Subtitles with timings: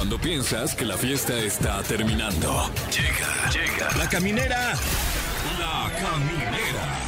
[0.00, 2.70] Cuando piensas que la fiesta está terminando.
[2.90, 3.98] Llega, llega.
[3.98, 4.72] La caminera.
[5.58, 6.98] La caminera.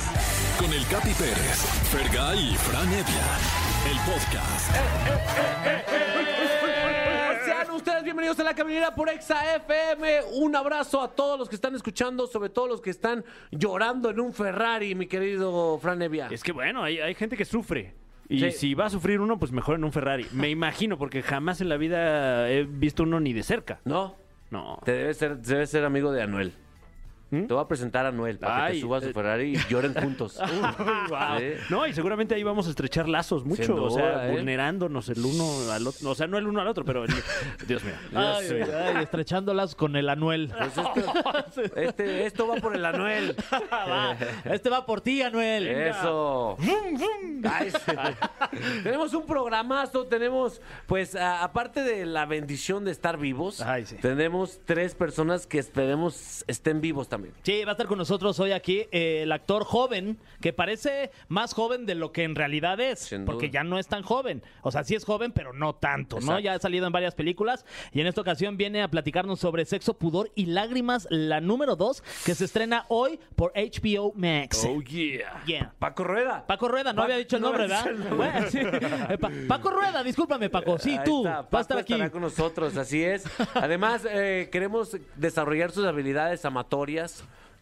[0.58, 1.56] Con el Capi Pérez,
[1.90, 3.28] Fergay y Fran Evia.
[3.90, 4.76] El podcast.
[7.46, 10.24] Sean ustedes bienvenidos a la caminera por Exa FM.
[10.34, 14.20] Un abrazo a todos los que están escuchando, sobre todo los que están llorando en
[14.20, 16.28] un Ferrari, mi querido Fran Evia.
[16.30, 18.01] Es que bueno, hay, hay gente que sufre.
[18.32, 18.50] Y Sí.
[18.52, 20.26] si va a sufrir uno, pues mejor en un Ferrari.
[20.32, 23.80] Me imagino, porque jamás en la vida he visto uno ni de cerca.
[23.84, 24.16] No,
[24.50, 24.78] No.
[24.84, 26.52] te debes ser, debes ser amigo de Anuel.
[27.32, 27.46] ¿Mm?
[27.46, 29.12] Te voy a presentar a Anuel para que te Ay, suba a su eh.
[29.12, 30.38] Ferrari y lloren juntos.
[31.38, 31.52] Sí.
[31.70, 34.30] No, y seguramente ahí vamos a estrechar lazos mucho, o sea, ¿eh?
[34.32, 36.10] vulnerándonos el uno al otro.
[36.10, 37.12] O sea, no el uno al otro, pero el-
[37.66, 37.94] Dios mío.
[38.14, 38.76] Ay, Dios mío.
[38.96, 40.52] ay, estrechándolas con el Anuel.
[40.56, 43.34] Pues esto, este- esto va por el Anuel.
[43.72, 45.66] Va, este va por ti, Anuel.
[45.68, 46.56] Eso.
[48.82, 53.96] Tenemos un programazo, tenemos, pues, a- aparte de la bendición de estar vivos, Ay, sí.
[54.00, 57.21] tenemos tres personas que esperemos estén vivos también.
[57.42, 61.54] Sí, va a estar con nosotros hoy aquí eh, el actor joven, que parece más
[61.54, 63.52] joven de lo que en realidad es, Sin porque duda.
[63.60, 64.42] ya no es tan joven.
[64.62, 66.22] O sea, sí es joven, pero no tanto, ¿no?
[66.22, 66.40] Exacto.
[66.40, 69.94] Ya ha salido en varias películas y en esta ocasión viene a platicarnos sobre Sexo,
[69.94, 74.64] Pudor y Lágrimas, la número 2, que se estrena hoy por HBO Max.
[74.68, 75.42] Oh, yeah.
[75.46, 75.74] Yeah.
[75.78, 76.46] Paco Rueda.
[76.46, 77.92] Paco Rueda, no Pa- había dicho el no nombre, había ¿verdad?
[77.92, 78.30] el nombre.
[78.30, 78.58] Bueno, sí.
[79.12, 80.78] Eh, Pa- Paco Rueda, discúlpame, Paco.
[80.78, 81.24] Sí, Ahí tú.
[81.26, 81.92] está, vas a estar Paco aquí.
[81.94, 83.24] estará con nosotros, así es.
[83.54, 87.11] Además, eh, queremos desarrollar sus habilidades amatorias,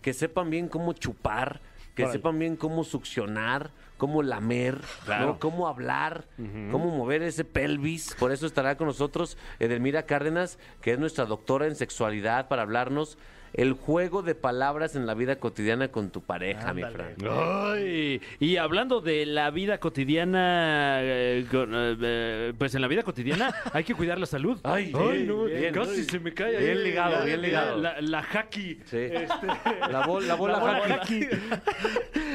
[0.02, 1.60] que sepan bien cómo chupar,
[1.94, 2.18] que Órale.
[2.18, 5.26] sepan bien cómo succionar, cómo lamer, Claro.
[5.26, 5.38] ¿no?
[5.38, 6.24] cómo hablar,
[6.70, 8.14] cómo mover ese pelvis.
[8.18, 13.18] Por eso estará con nosotros Edelmira Cárdenas, que es nuestra doctora en sexualidad, para hablarnos
[13.54, 16.82] el juego de palabras en la vida cotidiana con tu pareja, mi.
[16.82, 17.14] Fran.
[17.28, 23.02] Ay, y hablando de la vida cotidiana, eh, con, eh, eh, pues en la vida
[23.02, 24.58] cotidiana hay que cuidar la salud.
[24.62, 26.04] Ay, bien, no, bien, casi ay.
[26.04, 26.56] se me cae.
[26.56, 26.64] ahí.
[26.64, 27.76] Bien ligado, bien ligado.
[27.78, 28.80] La, la haki.
[28.86, 29.08] Sí.
[29.90, 31.26] La, bol- la bola La bola haki.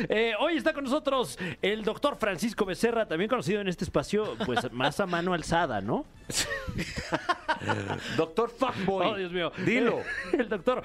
[0.09, 4.69] Eh, hoy está con nosotros el doctor Francisco Becerra, también conocido en este espacio, pues
[4.73, 6.05] más a mano alzada, ¿no?
[8.17, 9.07] Doctor Fuckboy.
[9.07, 9.51] Oh, Dios mío.
[9.65, 9.99] Dilo.
[10.37, 10.83] El doctor.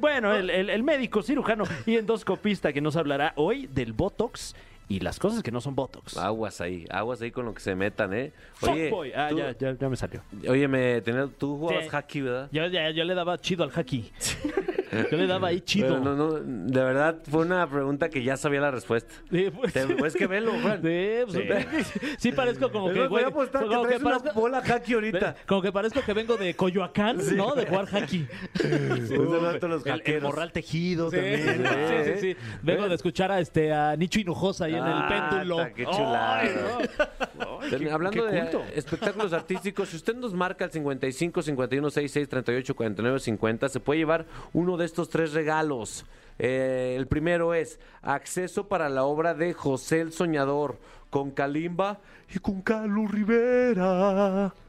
[0.00, 4.54] Bueno, el, el- el médico cirujano y endoscopista que nos hablará hoy del Botox
[4.88, 6.16] y las cosas que no son Botox.
[6.16, 8.32] Aguas ahí, aguas ahí con lo que se metan, ¿eh?
[8.62, 9.12] Oye, Fuckboy.
[9.14, 10.22] Ah, tú- ya, ya, ya me salió.
[10.48, 11.90] Oye, me, tenía- tú jugabas Sí.
[11.90, 12.48] hockey, ¿verdad?
[12.52, 14.10] Yo, ya- yo le daba chido al haki.
[15.10, 15.88] Yo le daba ahí chido.
[15.88, 19.12] Pero no, no, de verdad fue una pregunta que ya sabía la respuesta.
[19.30, 20.80] Sí, pues, Te- pues que velo, Juan.
[20.82, 21.08] Sí,
[21.46, 24.62] pues, sí parezco como que, Voy güey, a apostar que como traes una parezco- bola
[24.66, 25.36] hockey ahorita.
[25.46, 27.54] como que parezco que vengo de Coyoacán, ¿no?
[27.54, 28.26] De jugar hockey.
[28.64, 30.22] Un saludo a los El, el hackeros.
[30.22, 31.66] morral tejido Sí, también.
[31.66, 32.04] ¿eh?
[32.04, 32.36] sí, sí, sí.
[32.62, 35.56] Vengo de escuchar a este a Nicho Hinojosa ahí en el Ah, péndulo.
[35.58, 36.38] ta, qué chulada.
[36.40, 36.50] Ay,
[37.38, 37.58] no.
[37.68, 38.64] Ten- Hablando qué de culto.
[38.74, 43.98] espectáculos artísticos, si usted nos marca al 55 51 66 38 49 50, se puede
[44.00, 46.06] llevar uno de estos tres regalos.
[46.38, 50.78] Eh, el primero es acceso para la obra de José el Soñador
[51.10, 52.00] con Kalimba
[52.34, 54.54] y con Carlos Rivera.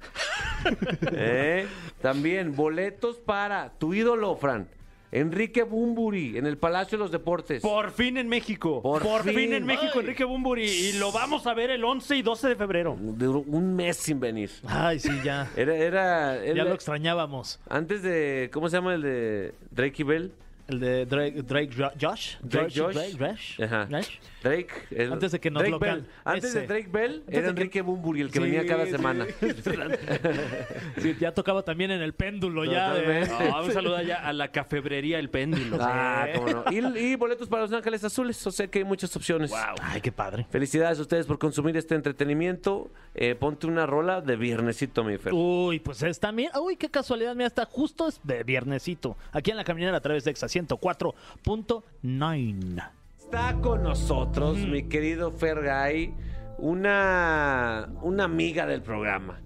[1.14, 1.66] Eh,
[2.02, 4.68] También boletos para tu ídolo, Fran.
[5.12, 7.62] Enrique Bumburi en el Palacio de los Deportes.
[7.62, 8.81] Por fin en México.
[8.81, 9.34] Por Por, fin.
[9.34, 9.53] fin.
[9.53, 10.02] en México, Ay.
[10.02, 10.64] Enrique Bumburi.
[10.66, 12.96] Y lo vamos a ver el 11 y 12 de febrero.
[13.00, 14.52] Duró un mes sin venir.
[14.68, 15.50] Ay, sí, ya.
[15.56, 17.59] Era, era, Ya era- lo extrañábamos.
[17.69, 20.31] antes de, ¿cómo se llama el de Drake y Bell?
[20.69, 22.35] El de Drake, Drake Jo- Josh.
[22.41, 22.94] Drake Josh.
[22.96, 23.62] Drake Josh.
[23.62, 23.88] Ajá.
[23.91, 24.09] Josh.
[24.44, 24.69] Drake.
[24.91, 26.09] el- Antes de que nos Drake local- Bell.
[26.24, 26.59] Antes ese.
[26.62, 28.91] de Drake Bell Antes era de que- Enrique Bumburi, el que Sí, venía cada sí.
[28.91, 29.25] semana.
[31.02, 32.94] Sí, ya tocaba también en el péndulo ya.
[32.94, 33.28] de-.
[33.52, 35.78] Ah, un saludo ya a la cafebrería El Péndulo.
[35.80, 36.63] ah, cómo no.
[36.72, 38.46] Y, y boletos para Los Ángeles Azules.
[38.47, 39.51] O sea que hay muchas opciones.
[39.81, 40.46] Ay, qué padre.
[40.50, 42.91] Felicidades a ustedes por consumir este entretenimiento.
[43.16, 45.34] Eh, ponte una rola de viernesito, mi Fer.
[45.34, 46.51] Uy, pues es también.
[46.62, 47.36] Uy, qué casualidad.
[47.36, 49.18] Mira, está justo es de viernesito.
[49.31, 52.92] Aquí en la caminera a través de Exa 104.9.
[53.18, 56.14] Está con nosotros, mi querido Fergay,
[56.58, 59.40] una, una amiga del programa.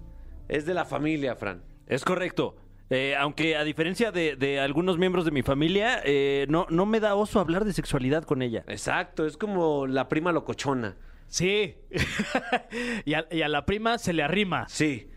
[0.48, 1.62] Es de la familia, Fran.
[1.86, 2.56] Es correcto.
[2.90, 7.00] Eh, aunque a diferencia de, de algunos miembros de mi familia, eh, no, no me
[7.00, 8.64] da oso hablar de sexualidad con ella.
[8.68, 10.96] Exacto, es como la prima locochona.
[11.26, 11.76] Sí.
[13.04, 14.66] y, a, y a la prima se le arrima.
[14.68, 15.08] Sí.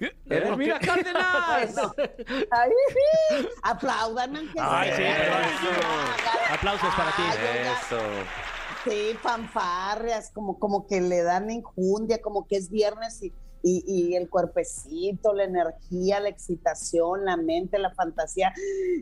[0.00, 0.16] ¿Qué?
[0.30, 1.76] ¡Edelmira Cárdenas!
[2.50, 2.70] Ay,
[3.62, 5.02] aplaudan aunque Ay, sí,
[6.50, 7.22] Aplausos para ti.
[7.22, 7.98] Ay, oiga, Eso.
[8.84, 13.30] Sí, fanfarrias, como, como que le dan enjundia, como que es viernes y,
[13.62, 18.54] y, y el cuerpecito, la energía, la excitación, la mente, la fantasía,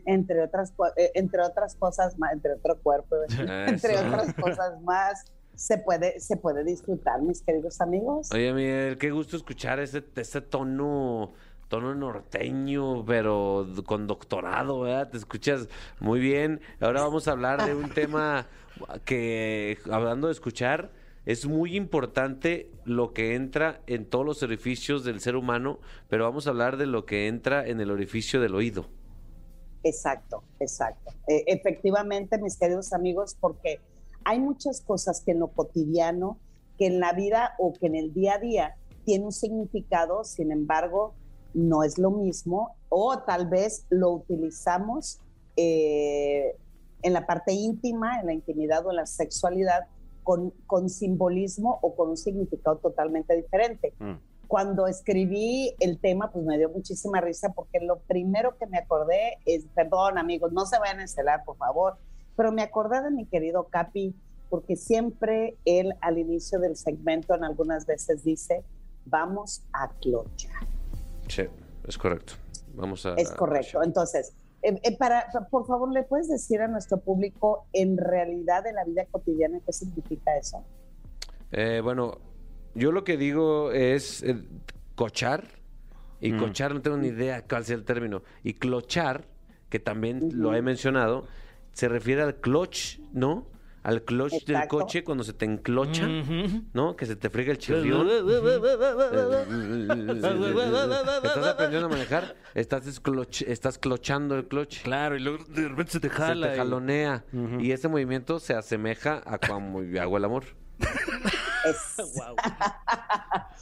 [0.05, 5.23] entre otras, eh, entre otras cosas más, entre otro cuerpo, entre otras cosas más,
[5.59, 8.31] se puede, se puede disfrutar, mis queridos amigos.
[8.31, 11.33] Oye, Miguel, qué gusto escuchar ese, ese tono,
[11.67, 15.09] tono norteño, pero con doctorado, ¿verdad?
[15.09, 15.67] Te escuchas
[15.99, 16.61] muy bien.
[16.79, 18.47] Ahora vamos a hablar de un tema
[19.03, 20.91] que, hablando de escuchar,
[21.25, 26.47] es muy importante lo que entra en todos los orificios del ser humano, pero vamos
[26.47, 28.85] a hablar de lo que entra en el orificio del oído.
[29.83, 31.11] Exacto, exacto.
[31.27, 33.81] Eh, efectivamente, mis queridos amigos, porque
[34.23, 36.37] hay muchas cosas que en lo cotidiano,
[36.77, 38.75] que en la vida o que en el día a día
[39.05, 41.13] tiene un significado, sin embargo,
[41.53, 45.19] no es lo mismo o tal vez lo utilizamos
[45.55, 46.55] eh,
[47.01, 49.87] en la parte íntima, en la intimidad o en la sexualidad
[50.23, 53.93] con, con simbolismo o con un significado totalmente diferente.
[53.99, 54.13] Mm.
[54.47, 59.37] Cuando escribí el tema, pues me dio muchísima risa porque lo primero que me acordé
[59.45, 61.97] es, perdón amigos, no se vayan a encelar, por favor,
[62.39, 64.15] pero me acordé de mi querido Capi,
[64.49, 68.63] porque siempre él al inicio del segmento en algunas veces dice,
[69.03, 70.65] vamos a clochar.
[71.27, 71.43] Sí,
[71.85, 72.35] es correcto.
[72.75, 73.15] Vamos a.
[73.15, 73.83] Es correcto.
[73.83, 74.31] Entonces,
[74.61, 78.85] eh, eh, para, por favor, ¿le puedes decir a nuestro público en realidad en la
[78.85, 80.63] vida cotidiana qué significa eso?
[81.51, 82.19] Eh, bueno,
[82.73, 84.41] yo lo que digo es eh,
[84.95, 85.43] cochar.
[86.21, 88.23] Y cochar, no tengo ni idea cuál sea el término.
[88.43, 89.25] Y clochar,
[89.69, 91.25] que también lo he mencionado,
[91.73, 93.47] se refiere al clutch, ¿no?
[93.81, 96.05] Al clutch del coche cuando se te enclocha.
[96.73, 96.95] ¿no?
[96.97, 98.07] Que se te friega el chirrión.
[100.09, 102.83] estás aprendiendo a manejar, estás,
[103.47, 104.81] estás clochando el clutch.
[104.83, 106.47] Claro, y luego de repente se te Se jala.
[106.49, 107.23] te y- jalonea.
[107.59, 110.43] Y ese movimiento se asemeja a cuando hago el amor.
[111.65, 111.97] Es-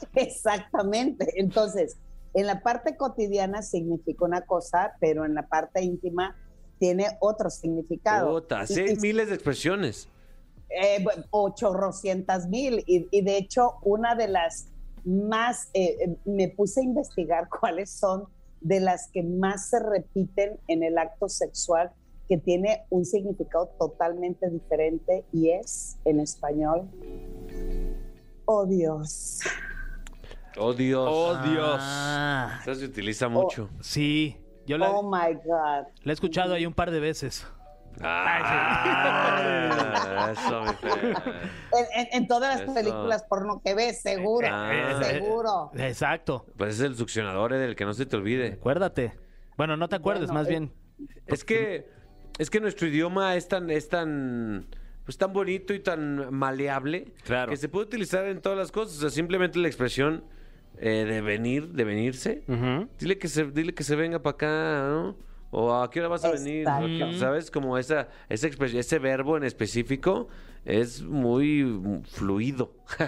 [0.16, 1.28] Exactamente.
[1.36, 1.98] Entonces,
[2.34, 6.36] en la parte cotidiana significa una cosa, pero en la parte íntima
[6.80, 8.28] tiene otro significado.
[8.70, 10.08] Y- y- miles de expresiones.
[10.70, 12.84] eh, bu- ochorrocientas mil.
[12.88, 14.68] Y, y de hecho, una de las
[15.06, 18.26] más, eh, eh, me puse a investigar cuáles son
[18.60, 21.92] de las que más se repiten en el acto sexual,
[22.28, 26.90] que tiene un significado totalmente diferente y es en español.
[28.46, 29.40] Oh Dios.
[30.58, 31.08] Oh, Dios.
[31.10, 31.78] Oh, Dios.
[31.80, 33.70] Ah, Eso se utiliza mucho.
[33.80, 34.36] sí.
[34.68, 35.88] Yo la, Oh my God.
[36.04, 37.48] la he escuchado ahí un par de veces.
[38.90, 40.90] Ah, eso, mi fe.
[41.10, 42.74] En, en- en todas las Eso.
[42.74, 45.00] películas porno que ves, seguro, Ah.
[45.04, 45.72] seguro.
[45.76, 46.46] Exacto.
[46.58, 48.54] Pues es el succionador eh, del que no se te olvide.
[48.54, 49.14] Acuérdate.
[49.58, 50.74] Bueno, no te acuerdes, Bueno, más eh, bien.
[51.26, 51.90] Es que,
[52.38, 54.68] es que nuestro idioma es tan, es tan,
[55.06, 57.50] pues tan bonito y tan maleable Claro.
[57.50, 58.98] que se puede utilizar en todas las cosas.
[58.98, 60.24] O sea, simplemente la expresión
[60.80, 62.44] eh, de venir, de venirse.
[63.00, 65.16] Dile que se, dile que se venga para acá, ¿no?
[65.50, 66.66] O a qué hora vas a venir.
[67.20, 67.50] ¿sabes?
[67.52, 70.28] Como esa, esa expresión, ese verbo en específico
[70.66, 72.74] es muy fluido.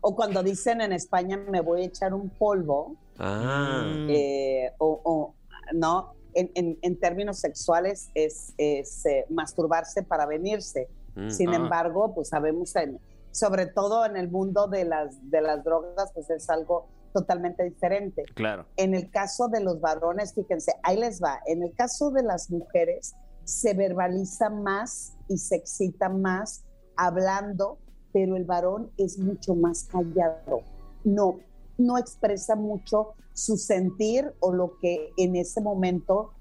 [0.00, 5.34] O cuando dicen en España me voy a echar un polvo, ah, eh, o, o,
[5.74, 10.88] no, en, en- en términos sexuales es, es, eh, masturbarse para venirse.
[11.26, 11.30] Mm.
[11.30, 11.56] Sin Ah.
[11.56, 12.98] embargo, pues sabemos, en-
[13.30, 18.24] sobre todo en el mundo de las, de las drogas, pues es algo totalmente diferente.
[18.34, 18.66] Claro.
[18.76, 21.40] En el caso de los varones, fíjense, ahí les va.
[21.46, 26.64] En el caso de las mujeres, se verbaliza más y se excita más
[26.96, 27.78] hablando,
[28.12, 30.60] pero el varón es mucho más callado.
[31.04, 31.38] No,
[31.78, 36.32] no expresa mucho su sentir o lo que en ese momento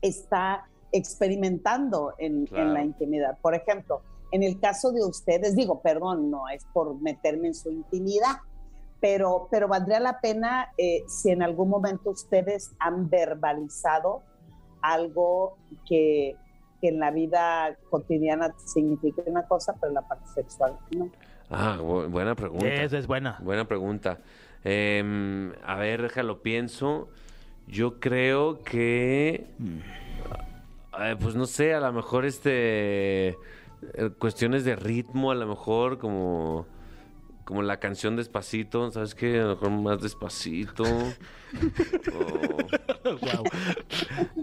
[0.00, 2.68] está experimentando en, Claro.
[2.68, 3.38] en la intimidad.
[3.42, 4.00] Por ejemplo,
[4.32, 8.36] en el caso de ustedes, digo, perdón, no es por meterme en su intimidad,
[9.00, 14.22] pero, pero valdría la pena eh, si en algún momento ustedes han verbalizado
[14.80, 15.56] algo
[15.88, 16.36] que,
[16.80, 21.10] que en la vida cotidiana significa una cosa, pero en la parte sexual no.
[21.50, 22.66] Ah, bu- buena pregunta.
[22.66, 23.38] Esa es buena.
[23.42, 24.18] Buena pregunta.
[24.64, 27.08] Em, a ver, déjalo pienso.
[27.66, 29.46] Yo creo que.
[31.00, 33.28] Eh, pues no sé, a lo mejor este.
[33.28, 33.36] eh,
[34.18, 36.66] Cuestiones de ritmo, a lo mejor como.
[37.44, 39.38] Como la canción Despacito, ¿sabes qué?
[39.38, 40.84] A lo mejor más despacito.
[42.14, 43.44] O-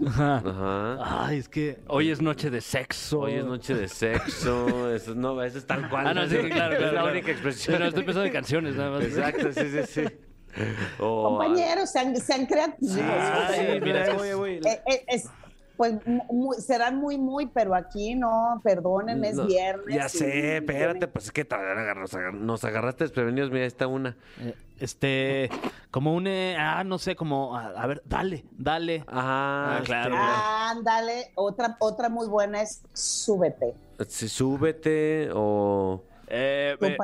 [0.08, 1.26] Ajá.
[1.26, 1.80] Ay, es que.
[1.88, 3.20] Hoy es noche de sexo.
[3.20, 4.92] Hoy es noche de sexo.
[4.94, 6.06] Eso, no, eso es tal cual.
[6.06, 6.92] Ah, no, sí, Es- claro, Es claro.
[6.94, 7.12] la claro.
[7.12, 7.74] única expresión.
[7.76, 9.02] Pero estoy pensando en canciones nada más.
[9.04, 10.02] Exacto, sí, sí, sí.
[10.98, 12.94] O- Compañeros, sean, sean creativos.
[12.94, 14.50] Sí, Ay, sí, mira, es voy, voy.
[14.64, 15.28] Eh, eh, es-
[15.82, 19.92] Pues mu- mu- serán muy, muy, pero aquí no, perdónenme, es No, viernes.
[19.96, 21.42] Ya sé, espérate, tienen- pues es que
[21.96, 23.50] nos agar- nos agarraste desprevenidos.
[23.50, 24.16] Mira, está una.
[24.40, 25.50] Eh, Este,
[25.90, 29.02] como un, eh, ah, no sé, como, a, a ver, dale, dale.
[29.08, 30.14] Ajá, Ah, claro.
[30.14, 30.26] este,
[30.78, 33.74] Ándale, otra, otra muy buena es súbete.
[34.06, 36.00] sí, súbete o...
[36.28, 36.96] Eh, eh,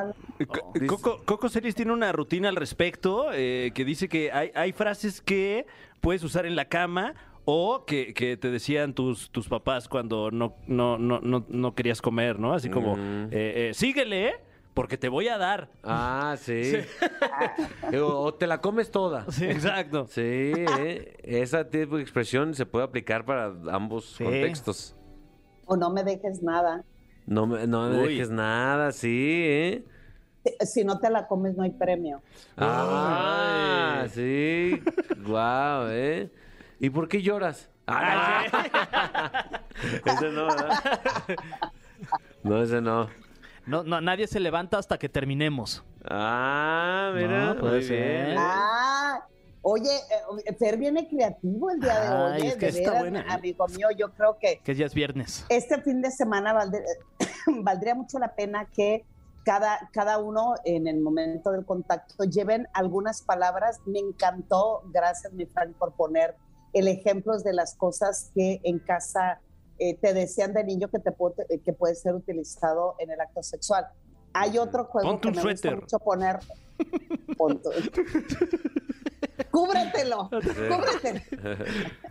[0.87, 5.21] Coco, Coco Celis tiene una rutina al respecto eh, que dice que hay, hay frases
[5.21, 5.67] que
[6.01, 7.15] puedes usar en la cama
[7.51, 12.03] o que, que te decían tus, tus papás cuando no, no, no, no, no querías
[12.03, 12.53] comer, ¿no?
[12.53, 13.29] Así como, Mm.
[13.31, 14.35] eh, eh, síguele,
[14.75, 15.71] porque te voy a dar.
[15.83, 16.73] Ah, sí.
[17.99, 19.25] o, o te la comes toda.
[19.31, 20.07] Sí, exacto.
[20.09, 24.25] Sí, eh, esa tipo de expresión se puede aplicar para ambos Sí.
[24.25, 24.95] contextos.
[25.65, 26.85] O no me dejes nada.
[27.27, 29.85] No me, no me dejes nada, sí, ¿eh?
[30.67, 32.21] Si no te la comes, no hay premio.
[32.59, 34.09] Ah, Ay.
[34.11, 34.83] sí.
[35.27, 36.31] Guau, ¿eh?
[36.81, 37.69] ¿Y por qué lloras?
[37.87, 38.45] Ah,
[40.05, 40.83] ese no, ¿verdad?
[42.43, 43.09] No, ese no.
[43.67, 45.85] No, no, nadie se levanta hasta que terminemos.
[46.09, 47.55] Ah, mira.
[47.55, 47.89] No, puede muy bien.
[48.29, 48.37] ser.
[48.39, 49.27] Ah,
[49.63, 49.91] oye,
[50.47, 52.33] eh, Fer viene creativo el día de hoy.
[52.35, 53.27] Ay, eh, es que de está veras, buena, ¿eh?
[53.31, 55.45] Amigo mío, yo creo que Que ya es viernes.
[55.49, 56.85] este fin de semana valde-
[57.63, 59.05] valdría mucho la pena que
[59.45, 63.81] cada, cada uno en el momento del contacto lleven algunas palabras.
[63.87, 66.37] Me encantó, gracias mi Frank por poner
[66.73, 69.41] el ejemplo de las cosas que en casa
[69.79, 73.43] eh, te decían de niño que, te puede, que puede ser utilizado en el acto
[73.43, 73.87] sexual.
[74.33, 76.39] Hay otro juego Ponte que un me gusta mucho poner.
[77.37, 77.71] Pon tu-
[79.51, 81.21] Cúbretelo, cúbretelo.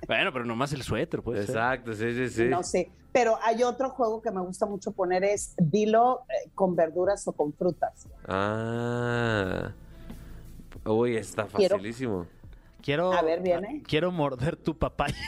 [0.08, 1.50] Bueno, pero nomás el suéter, pues.
[1.50, 2.46] Exacto, sí, sí, sí.
[2.46, 6.76] No sé, pero hay otro juego que me gusta mucho poner es dilo eh, con
[6.76, 8.08] verduras o con frutas.
[8.26, 9.72] Ah.
[10.86, 12.24] Uy, está facilísimo.
[12.24, 12.37] Quiero.
[12.96, 13.84] A ver, viene.
[13.86, 15.15] Quiero morder tu papaya.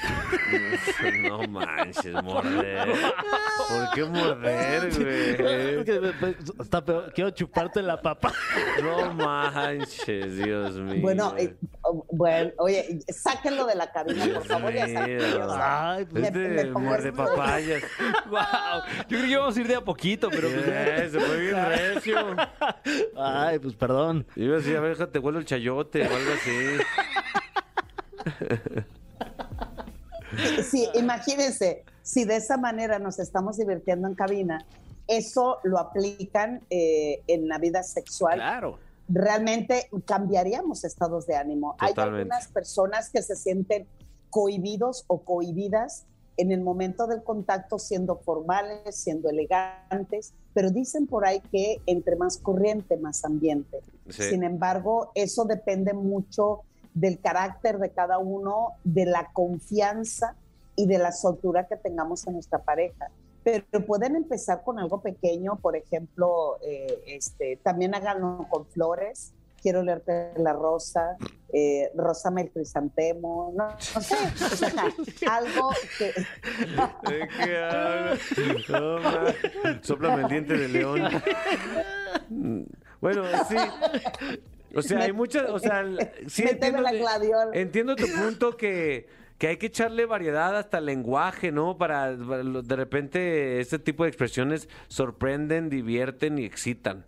[1.30, 2.88] No manches, morder.
[2.88, 6.36] ¿Por qué morder, güey?
[6.60, 7.12] Está peor.
[7.14, 8.34] Quiero chuparte la papa.
[8.82, 11.02] No manches, Dios mío.
[11.02, 14.86] Bueno, eh, oh, bueno, oye, sáquenlo de la cabina, por favor, ya
[15.96, 17.84] Ay, pues, me- Este me muerde papayas.
[18.30, 18.40] Wow.
[19.08, 21.56] Yo creo que íbamos a ir de a poquito, pero pues, Eh, se fue bien
[21.66, 22.36] recio.
[23.18, 24.26] ay, pues perdón.
[24.36, 26.78] Iba a decir, a ver, déjate huele el chayote o algo así.
[30.64, 34.66] Sí, imagínense, si de esa manera nos estamos divirtiendo en cabina,
[35.08, 38.36] eso lo aplican eh, en la vida sexual.
[38.36, 38.78] claro.
[39.08, 41.76] realmente cambiaríamos estados de ánimo.
[41.80, 43.88] Hay algunas personas que se sienten
[44.30, 46.06] cohibidos o cohibidas
[46.38, 52.16] en el momento del contacto siendo formales, siendo elegantes, pero dicen por ahí que entre
[52.16, 53.82] más corriente, más ambiente.
[54.10, 54.24] Sí.
[54.24, 56.62] Sin embargo, eso depende mucho
[56.94, 60.36] del carácter de cada uno, de la confianza
[60.76, 63.10] y de la soltura que tengamos en nuestra pareja.
[63.44, 69.34] Pero pueden empezar con algo pequeño, por ejemplo, eh, este, también háganlo con flores.
[69.62, 71.18] Quiero leerte la rosa,
[71.52, 74.72] eh, rózame el crisantemo, no, no sé, o sea,
[75.36, 76.14] algo que,
[77.10, 78.20] ¿De qué hablas?
[79.82, 81.02] Sóplame el diente de león.
[83.02, 83.56] Bueno, sí.
[84.76, 85.84] O sea, hay muchas, o sea,
[86.28, 86.84] sí entiendo,
[87.54, 89.08] entiendo tu punto que,
[89.38, 91.78] que hay que echarle variedad hasta el lenguaje, ¿no?
[91.78, 97.06] Para, de repente este tipo de expresiones sorprenden, divierten y excitan.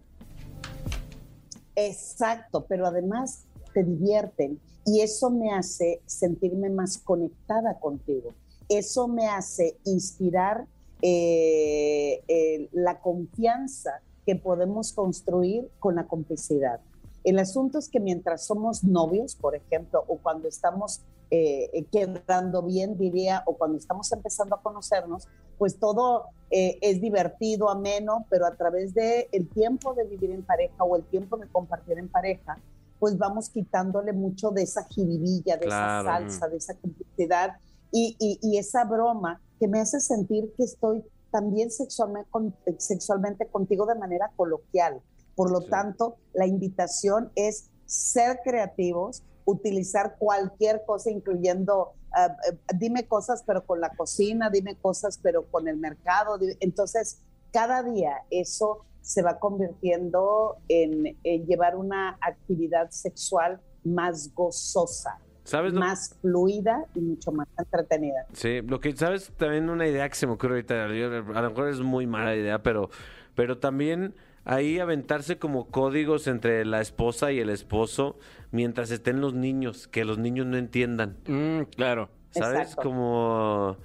[1.76, 8.34] Exacto, pero además te divierten y eso me hace sentirme más conectada contigo.
[8.68, 10.66] Eso me hace inspirar
[11.02, 16.80] eh, eh, la confianza que podemos construir con la complicidad.
[17.24, 22.98] El asunto es que mientras somos novios, por ejemplo, o cuando estamos eh, quedando bien,
[22.98, 28.56] diría, o cuando estamos empezando a conocernos, pues todo eh, es divertido, ameno, pero a
[28.56, 32.58] través del el tiempo de vivir en pareja o el tiempo de compartir en pareja,
[33.00, 36.10] pues vamos quitándole mucho de esa jiribilla, de Claro.
[36.10, 37.54] esa salsa, de esa complicidad
[37.92, 43.96] y, y- y esa broma que me hace sentir que estoy también sexualmente contigo de
[43.96, 45.02] manera coloquial.
[45.36, 45.70] Por lo Sí.
[45.70, 53.82] tanto, la invitación es ser creativos, utilizar cualquier cosa, incluyendo, eh, dime cosas, pero con
[53.82, 56.38] la cocina, dime cosas, pero con el mercado.
[56.60, 57.22] Entonces,
[57.52, 65.74] cada día eso se va convirtiendo en, en llevar una actividad sexual más gozosa, ¿Sabes
[65.74, 68.28] más fluida y mucho más entretenida.
[68.34, 71.70] Sí, lo que sabes también una idea que se me ocurre ahorita, a lo mejor
[71.70, 72.90] es muy mala idea, pero,
[73.34, 74.14] pero también
[74.46, 78.18] ahí aventarse como códigos entre la esposa y el esposo
[78.52, 81.18] mientras estén los niños, que los niños no entiendan.
[81.28, 82.10] Mm, claro.
[82.32, 82.62] ¿Sabes?
[82.62, 82.84] Exacto.
[82.84, 83.78] Como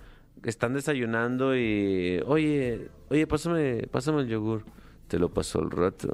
[0.44, 4.64] están desayunando y, oye, oye, pásame, pásame el yogur.
[5.08, 6.08] Te lo paso al rato.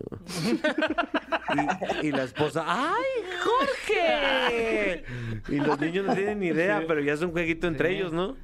[2.03, 5.05] y, y la esposa, ¡ay, Jorge!
[5.49, 8.37] Y los niños no tienen ni idea, pero ya es un jueguito entre ellos, ¿no?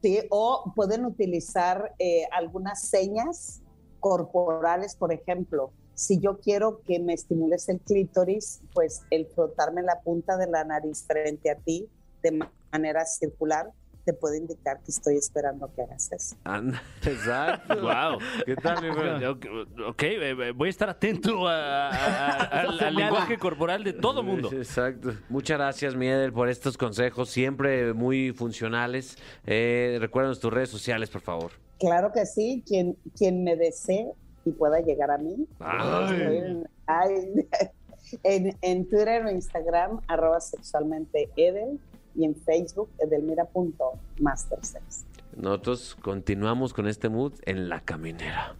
[0.00, 3.63] Sí, o pueden utilizar eh, algunas señas
[4.08, 5.72] corporales, por ejemplo.
[5.94, 10.62] Si yo quiero que me estimules el clítoris, pues el frotarme la punta de la
[10.62, 11.88] nariz frente a ti
[12.22, 13.70] de ma- manera circular
[14.04, 16.36] te puede indicar que estoy esperando que hagas eso.
[16.44, 17.80] Anda, exacto.
[17.80, 18.18] Wow.
[18.44, 19.24] ¿Qué tal?
[19.30, 19.46] Ok,
[19.88, 24.22] ok, eh, voy a estar atento a- a- a- al, al lenguaje corporal de todo
[24.22, 24.50] mundo.
[24.52, 25.14] Exacto.
[25.30, 29.16] Muchas gracias, Miedel, por estos consejos, siempre muy funcionales.
[29.46, 31.52] Eh, recuérdanos tus redes sociales, por favor.
[31.78, 34.12] Claro que sí, quien, quien me desee
[34.44, 35.46] y pueda llegar a mí.
[35.60, 37.48] Estoy en, ay,
[38.22, 41.80] en, en Twitter o Instagram, arroba sexualmente Edel,
[42.14, 45.04] y en Facebook, edelmira.mastersex.
[45.36, 48.54] Nosotros continuamos con este mood en La Caminera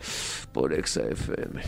[0.52, 1.62] por Exa FM.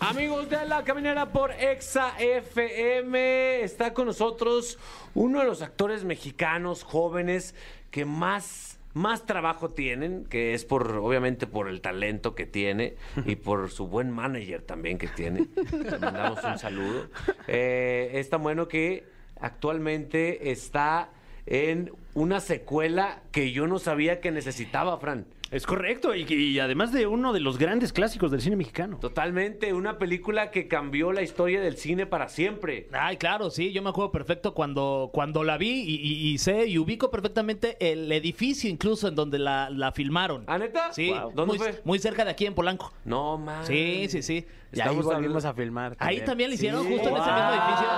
[0.00, 4.78] Amigos de La Caminera por Exa FM, está con nosotros
[5.14, 7.54] uno de los actores mexicanos jóvenes
[7.90, 13.36] que más, más trabajo tienen, que es por, obviamente, por el talento que tiene y
[13.36, 15.46] por su buen manager también que tiene.
[15.72, 17.08] Le mandamos un saludo.
[17.46, 19.04] Eh, es tan bueno que
[19.40, 21.10] actualmente está
[21.46, 25.26] en una secuela que yo no sabía que necesitaba, Fran.
[25.50, 28.98] Es correcto, y, y además de uno de los grandes clásicos del cine mexicano.
[29.00, 32.88] Totalmente, una película que cambió la historia del cine para siempre.
[32.92, 36.66] Ay, claro, sí, yo me acuerdo perfecto cuando, cuando la vi y, y- y sé
[36.68, 40.44] y ubico perfectamente el edificio incluso en donde la, la filmaron.
[40.46, 40.92] ¿Ah, neta?
[40.92, 41.32] Sí, Wow.
[41.34, 41.80] ¿Dónde muy, fue?
[41.82, 42.92] muy cerca de aquí en Polanco.
[43.04, 43.66] No, man.
[43.66, 44.46] Sí, sí, sí.
[44.72, 45.96] Y ahí Estamos volvimos a filmar.
[45.98, 46.92] Ahí también lo hicieron Sí.
[46.92, 47.88] justo en ese mismo edificio.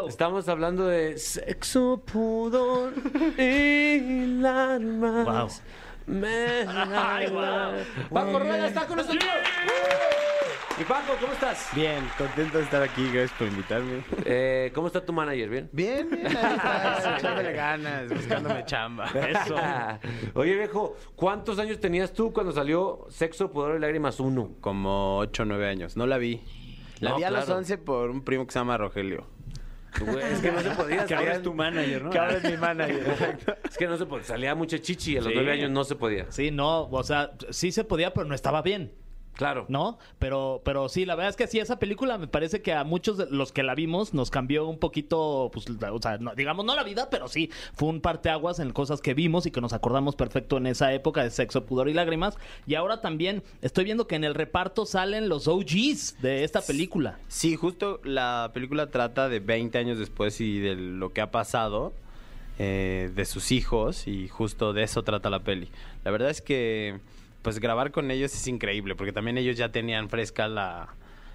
[0.00, 0.06] Wow.
[0.08, 2.92] Estamos hablando de sexo, pudor
[3.38, 5.62] y lágrimas.
[6.10, 7.72] Me da-
[8.12, 9.24] Paco Rueda está con nosotros.
[10.80, 11.68] Y Paco, ¿cómo estás?
[11.74, 14.02] Bien, contento de estar aquí, gracias por invitarme.
[14.24, 15.48] Eh, ¿Cómo está tu manager?
[15.50, 15.68] ¿Bien?
[15.72, 19.04] Bien, bien, ahí está, echándole ganas, buscándome chamba.
[19.06, 19.56] Eso.
[20.34, 24.56] Oye, viejo, ¿cuántos años tenías tú cuando salió Sexo, Pudor y Lágrimas 1?
[24.62, 26.40] Como 8 o 9 años, no la vi.
[27.00, 27.58] La No, vi a los claro.
[27.58, 29.26] 11 por un primo que se llama Rogelio.
[30.30, 31.04] Es que no se podía.
[31.04, 32.10] Que ahora es tu manager, ¿no?
[32.10, 33.38] Que ahora es mi manager.
[33.68, 34.24] Es que no se podía.
[34.24, 35.32] Salía mucha chichi y a los Sí.
[35.34, 36.30] nueve años no se podía.
[36.30, 38.92] Sí, no, o sea, sí se podía, pero no estaba bien.
[39.36, 39.64] Claro.
[39.68, 39.98] ¿no?
[40.18, 43.16] Pero, pero sí, la verdad es que sí, esa película me parece que a muchos
[43.16, 46.74] de los que la vimos nos cambió un poquito, pues, o sea, no- digamos, no
[46.74, 50.14] la vida, pero sí, fue un parteaguas en cosas que vimos y que nos acordamos
[50.14, 52.36] perfecto en esa época de sexo, pudor y lágrimas.
[52.66, 57.18] Y ahora también estoy viendo que en el reparto salen los OGs de esta película.
[57.28, 61.94] Sí, justo la película trata de 20 años después y de lo que ha pasado,
[62.58, 65.70] eh, de sus hijos, y justo de eso trata la peli.
[66.04, 67.00] La verdad es que,
[67.42, 70.94] pues grabar con ellos es increíble, porque también ellos ya tenían fresca la...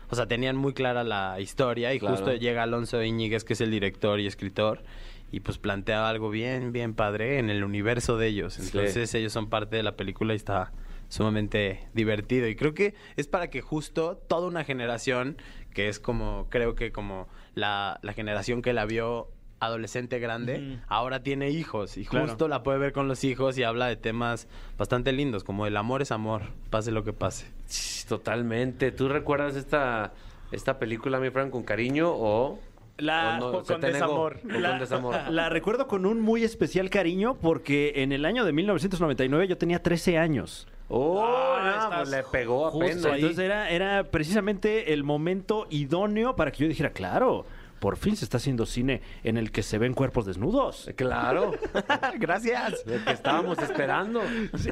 [0.09, 2.15] O sea, tenían muy clara la historia y Claro.
[2.15, 4.83] justo llega Alonso Íñiguez, que es el director y escritor,
[5.31, 8.59] y pues plantea algo bien, bien padre en el universo de ellos.
[8.59, 10.71] Entonces ellos son parte de la película y está
[11.09, 12.47] sumamente divertido.
[12.47, 15.37] Y creo que es para que justo toda una generación,
[15.73, 19.29] que es como, creo que como la, la generación que la vio
[19.65, 22.27] adolescente grande, ahora tiene hijos y Claro.
[22.27, 24.47] justo la puede ver con los hijos y habla de temas
[24.77, 27.47] bastante lindos, como el amor es amor, pase lo que pase.
[28.07, 28.91] Totalmente.
[28.91, 30.13] ¿Tú recuerdas esta,
[30.51, 32.59] esta película, mi Fran, con cariño o...?
[32.97, 34.37] La, no, con desamor.
[34.37, 35.15] ¿O con La, desamor?
[35.29, 39.83] la recuerdo con un muy especial cariño porque en el año de 1999 yo tenía
[39.83, 40.65] 13 años.
[40.87, 41.21] ¡Oh!
[41.21, 43.03] Ah, no, pues le pegó apenas.
[43.03, 47.45] Entonces era, era precisamente el momento idóneo para que yo dijera, claro,
[47.85, 50.89] por fin se está haciendo cine en el que se ven cuerpos desnudos.
[50.95, 51.51] Claro.
[52.19, 52.83] Gracias.
[52.87, 54.23] Lo que estábamos esperando.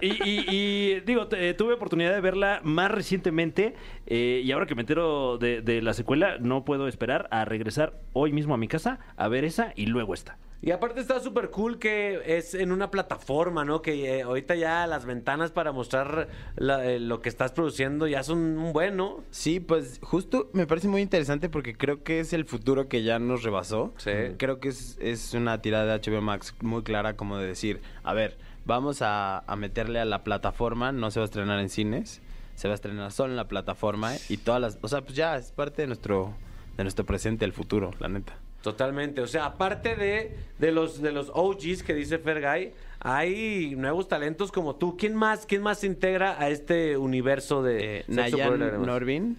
[0.02, 3.76] Y, y- y, digo, te- tuve oportunidad de verla más recientemente
[4.08, 8.00] eh, y ahora que me entero de, de la secuela, no puedo esperar a regresar
[8.14, 10.40] hoy mismo a mi casa a ver esa y luego esta.
[10.66, 13.82] Y aparte está súper cool que es en una plataforma, ¿no?
[13.82, 18.24] Que eh, ahorita ya las ventanas para mostrar la- eh, lo que estás produciendo ya
[18.24, 19.26] son un buen, ¿no?
[19.30, 23.20] Sí, pues justo me parece muy interesante porque creo que es el futuro que ya
[23.20, 23.94] nos rebasó.
[23.98, 24.12] Sí.
[24.38, 28.14] Creo que es, es una tirada de HBO Max muy clara como de decir, a
[28.14, 32.22] ver, vamos a, a meterle a la plataforma, no se va a estrenar en cines,
[32.56, 35.36] se va a estrenar solo en la plataforma y todas las, o sea, pues ya
[35.36, 36.34] es parte de nuestro
[36.78, 38.34] de nuestro presente, el futuro, la neta.
[38.64, 39.22] Totalmente.
[39.22, 44.52] O sea, aparte de, de los de los OGs que dice Fergay, hay nuevos talentos
[44.52, 44.98] como tú.
[44.98, 48.84] ¿Quién más, quién más se integra a este universo de Eh, Nayan?
[48.86, 49.38] Norvin,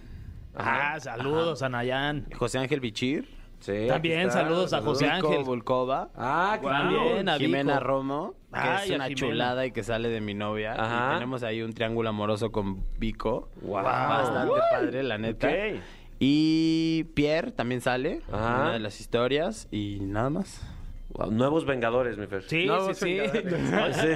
[0.53, 0.93] Ajá.
[0.93, 2.27] Ah, saludos a Nayan.
[2.37, 3.27] José Ángel Bichir,
[3.61, 4.43] Sí, También está.
[4.43, 5.43] saludos a José Vico Ángel.
[5.43, 6.09] Volkova.
[6.15, 6.83] Ah, claro.
[6.95, 7.47] También a Vico.
[7.47, 10.73] Jimena Romo, que Ay, es una chulada y que sale de mi novia.
[10.73, 11.11] Ajá.
[11.11, 13.49] Y tenemos ahí un triángulo amoroso con Vico.
[13.63, 13.81] Wow.
[13.81, 15.47] Bastante padre, la neta.
[15.47, 15.81] Ok.
[16.19, 18.61] Y Pierre también sale, Ajá.
[18.61, 19.67] una de las historias.
[19.71, 20.61] Y nada más.
[21.09, 22.43] Wow, Nuevos Vengadores, mi Fer.
[22.43, 23.19] Sí, sí, sí.
[23.93, 24.07] Sí.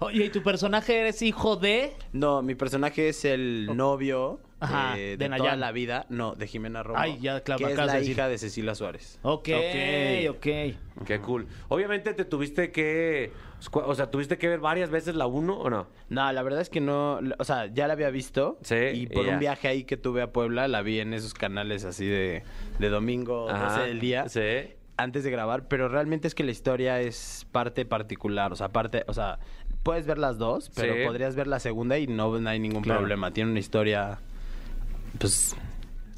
[0.00, 1.92] Oye, ¿y tu personaje eres hijo de...?
[2.12, 6.06] No, mi personaje es el novio Ajá, eh, de de, toda la vida.
[6.08, 6.98] No, de Jimena Romo.
[6.98, 8.12] Ay, ya, claro, Que es la de decir.
[8.12, 9.20] hija de Cecilia Suárez.
[9.22, 10.30] Ok, Ok.
[10.36, 10.46] ok.
[11.06, 11.46] Qué cool.
[11.68, 13.32] Obviamente te tuviste que...
[13.70, 15.86] O sea, ¿tuviste que ver varias veces la 1 o no?
[16.08, 18.58] No, la verdad es que no, o sea, ya la había visto.
[18.62, 21.84] Sí, Y por un viaje ahí que tuve a Puebla, la vi en esos canales
[21.84, 22.42] así de,
[22.78, 23.68] de domingo, Ajá.
[23.78, 24.28] 12 del día.
[24.28, 24.40] Sí.
[24.96, 29.04] Antes de grabar, pero realmente es que la historia es parte particular, o sea, parte,
[29.08, 29.38] o sea,
[29.82, 31.00] puedes ver las dos, pero Sí.
[31.06, 33.00] podrías ver la segunda y no, no hay ningún Claro.
[33.00, 33.32] problema.
[33.32, 34.18] Tiene una historia,
[35.18, 35.56] pues,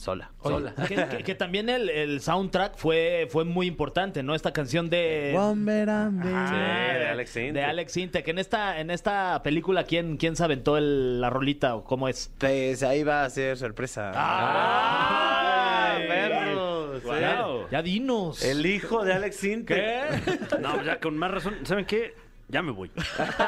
[0.04, 0.30] sola.
[0.40, 0.74] Oye, sola.
[0.86, 4.34] que, que- que también el, el soundtrack fue, fue muy importante, ¿no?
[4.34, 5.34] Esta canción de...
[5.36, 7.54] One better Sí, Ah, de Alex Sintek.
[7.54, 8.28] De Alex Sintek.
[8.28, 12.32] En esta, en esta película, ¿quién, quién se aventó el- la rolita o cómo es?
[12.38, 14.12] Pues ahí va a ser sorpresa.
[14.14, 16.06] ¡Ah, ¡Ay!
[16.08, 17.02] perros!
[17.02, 17.08] Sí.
[17.20, 18.42] Ya, ya dinos.
[18.44, 19.76] El hijo de Alex Sintek.
[19.76, 20.34] ¿Qué?
[20.60, 21.56] No, ya con más razón.
[21.64, 22.14] ¿Saben qué?
[22.48, 22.90] Ya me voy.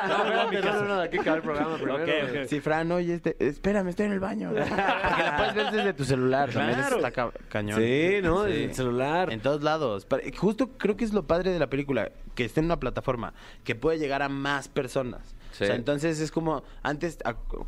[0.09, 1.97] No, no, no, no, no, aquí acaba el programa primero.
[2.03, 2.09] Ok,
[2.43, 2.47] ok.
[2.49, 4.49] Si Fran, oye, este, espérame, estoy en el baño.
[4.55, 6.51] Porque la puedes ver desde tu celular.
[6.51, 6.97] También Claro.
[6.97, 7.79] está ca- cañón.
[7.81, 8.47] Sí, ¿no?
[8.47, 8.53] Sí.
[8.65, 9.33] El celular.
[9.33, 10.07] En todos lados.
[10.07, 13.35] Pa- Justo creo que es lo padre de la película, que esté en una plataforma,
[13.65, 15.36] que puede llegar a más personas.
[15.57, 15.65] Sí.
[15.65, 17.19] O sea, entonces es como antes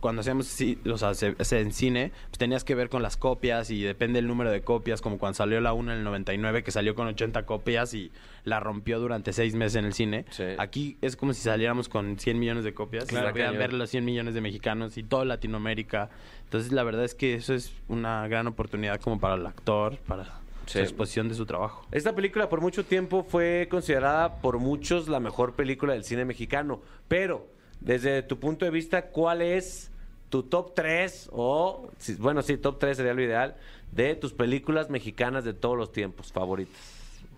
[0.00, 3.16] cuando hacíamos ci- o sea, se- se- en cine, pues tenías que ver con las
[3.16, 6.62] copias y depende del número de copias, como cuando salió la 1 en el 99
[6.62, 8.10] que salió con 80 copias y
[8.44, 10.24] la rompió durante seis meses en el cine.
[10.30, 10.44] Sí.
[10.58, 14.04] Aquí es como si saliéramos con 100 millones de copias Claro, y ver los 100
[14.04, 16.10] millones de mexicanos y toda Latinoamérica.
[16.44, 20.24] Entonces la verdad es que eso es una gran oportunidad como para el actor, para
[20.66, 20.72] Sí.
[20.74, 21.86] su exposición de su trabajo.
[21.92, 26.80] Esta película por mucho tiempo fue considerada por muchos la mejor película del cine mexicano.
[27.08, 27.46] Pero,
[27.80, 29.90] desde tu punto de vista, ¿cuál es
[30.28, 33.56] tu top 3 o, si- bueno, sí, top 3 sería lo ideal,
[33.92, 36.76] de tus películas mexicanas de todos los tiempos favoritas?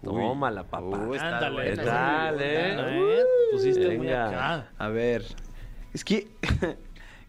[0.03, 0.81] Tómala, papá.
[0.81, 1.55] Uy, está Ándale.
[1.55, 2.91] buena ¿Qué esa tal, pregunta.
[2.91, 3.19] eh?
[3.21, 3.25] ¿Eh?
[3.53, 4.29] Pusiste muy Venga.
[4.29, 4.71] acá.
[4.79, 5.25] A ver,
[5.93, 6.29] es que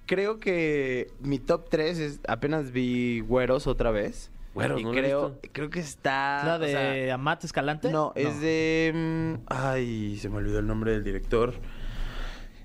[0.06, 4.32] creo que mi top 3 es apenas vi Güeros otra vez.
[4.54, 5.50] Güeros, y no la creo, visto.
[5.54, 7.90] creo que está ¿La o de sea, Amat Escalante?
[7.90, 11.54] No, es de mm, ay, se me olvidó el nombre del director.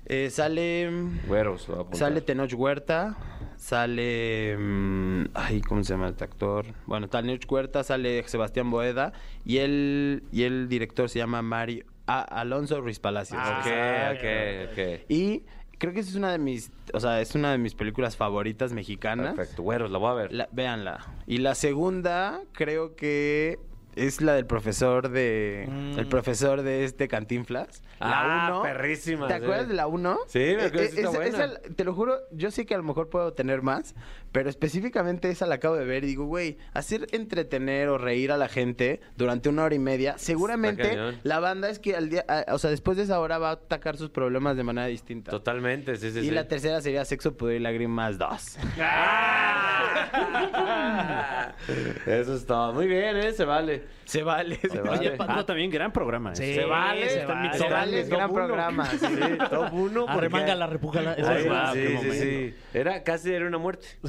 [0.09, 0.89] Eh, sale
[1.27, 1.99] Güeros, lo voy a apuntar.
[1.99, 3.17] Sale Tenoch Huerta,
[3.57, 4.55] sale...
[4.57, 6.65] mm, ay, ¿cómo se llama este actor?
[6.85, 9.11] Bueno, está Tenoch Huerta, sale Sebastián Boeda
[9.45, 11.83] y el, y el director se llama Mario...
[12.07, 13.41] ah, Alonso Ruiz Palacios.
[13.41, 15.01] Ok, Ah, ok, ok.
[15.09, 15.43] Y
[15.77, 16.71] creo que esa es una de mis...
[16.93, 19.33] O sea, es una de mis películas favoritas mexicanas.
[19.35, 19.61] Perfecto.
[19.63, 20.31] Güeros, la voy a ver.
[20.33, 21.05] La- véanla.
[21.27, 23.59] Y la segunda, creo que
[23.97, 25.67] es la del profesor de...
[25.69, 25.99] Mm.
[25.99, 27.83] El profesor de este Cantinflas.
[27.99, 28.63] Ah, la 1.
[28.63, 29.43] perrísima, ¿Te sí.
[29.43, 30.17] acuerdas de la 1?
[30.27, 31.59] Sí, me acuerdo, sí está buena.
[31.75, 33.95] te lo juro, yo sé que a lo mejor puedo tener más,
[34.31, 38.37] pero específicamente esa la acabo de ver y digo, güey, hacer entretener o reír a
[38.37, 42.53] la gente durante una hora y media, seguramente la banda es que al día, a-
[42.53, 45.31] o sea, después de esa hora va a atacar sus problemas de manera distinta.
[45.31, 46.31] Totalmente, sí, sí, y sí.
[46.31, 48.57] la tercera sería Sexo, Poder y Lágrimas 2.
[52.05, 52.73] Eso es todo.
[52.73, 53.33] Muy bien, ¿eh?
[53.33, 53.83] Se vale.
[54.07, 54.55] Se vale.
[54.59, 54.99] Se vale.
[54.99, 56.31] Oye, Paco, también gran programa.
[56.31, 56.35] ¿eh?
[56.35, 57.57] Sí, Se vale, se vale.
[57.57, 58.33] Se vale, top gran uno.
[58.33, 58.85] programa.
[58.85, 58.97] Sí,
[59.49, 60.05] top uno.
[60.05, 62.55] porque- Arremanga la Ay, es guau, sí, sí.
[62.73, 63.85] Era, casi era una muerte.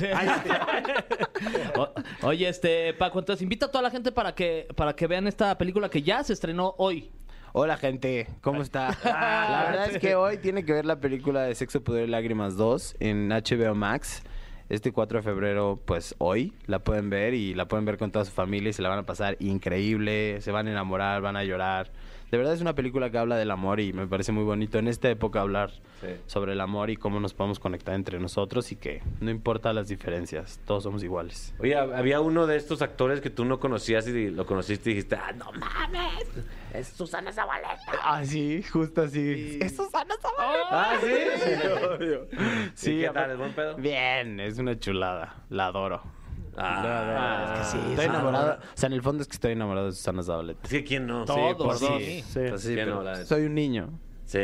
[1.76, 5.26] O- Oye, este, Paco, entonces invita a toda la gente para que, para que vean
[5.26, 7.10] esta película que ya se estrenó hoy.
[7.52, 8.88] Hola gente, ¿cómo está?
[9.04, 12.56] La verdad es que hoy tiene que ver la película de Sexo, Poder y Lágrimas
[12.56, 14.22] 2 en HBO Max.
[14.68, 18.26] Este 4 de febrero, pues hoy la pueden ver y la pueden ver con toda
[18.26, 21.44] su familia y se la van a pasar increíble, se van a enamorar, van a
[21.44, 21.90] llorar.
[22.30, 24.86] De verdad es una película que habla del amor y me parece muy bonito en
[24.88, 26.08] esta época hablar Sí.
[26.26, 29.88] sobre el amor y cómo nos podemos conectar entre nosotros y que no importa las
[29.88, 31.54] diferencias, todos somos iguales.
[31.58, 35.16] Oye, había uno de estos actores que tú no conocías y lo conociste y dijiste,
[35.16, 36.24] ah, no mames,
[36.74, 37.78] es Susana Zabaleta.
[38.04, 39.58] Ah, sí, justo así.
[39.60, 40.68] Es Susana Zabaleta.
[40.70, 41.08] Ah, sí.
[42.74, 43.16] Sí, ¿Y qué tal?
[43.16, 43.76] aparte- ¿Es buen pedo?
[43.76, 45.34] Bien, es una chulada.
[45.50, 46.02] La adoro.
[46.60, 48.10] Ah, es que sí, Estoy sí.
[48.10, 48.52] enamorado.
[48.54, 50.68] O sea, en el fondo es que estoy enamorado de Susana Zabaleta.
[50.68, 51.24] Sí, ¿quién no?
[51.24, 51.86] Todos, por sí.
[51.86, 52.02] dos.
[52.02, 52.24] Sí.
[52.48, 53.90] Pues sí, Sí, pero soy un niño.
[54.24, 54.38] Sí.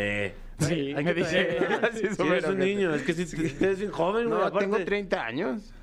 [0.61, 1.23] Sí, Hay me que.
[1.23, 2.95] Así Sí, eres un niño.
[2.95, 4.39] Es que sí, eres bien joven, güey.
[4.39, 4.67] No, aparte.
[4.67, 5.74] tengo 30 años.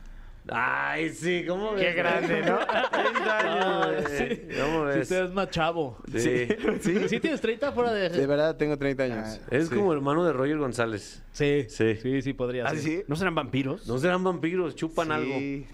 [0.50, 1.84] Ay, sí, ¿cómo ves?
[1.86, 2.58] Qué grande, ¿no?
[2.92, 4.04] 30 años.
[4.10, 4.48] Güey.
[4.60, 5.10] ¿Cómo Si ves?
[5.10, 5.98] te ves más chavo.
[6.12, 6.48] Sí.
[6.82, 7.08] ¿Sí?
[7.10, 8.10] ¿Sí tienes 30 fuera de...?
[8.10, 9.40] De verdad, tengo 30 años.
[9.52, 9.76] Es Sí.
[9.76, 11.22] como hermano de Roger González.
[11.32, 11.96] Sí, Sí.
[11.96, 12.80] sí, sí, podría ¿Ah, ser.
[12.80, 13.04] sí?
[13.08, 13.88] ¿No serán vampiros?
[13.88, 15.36] No serán vampiros, chupan algo.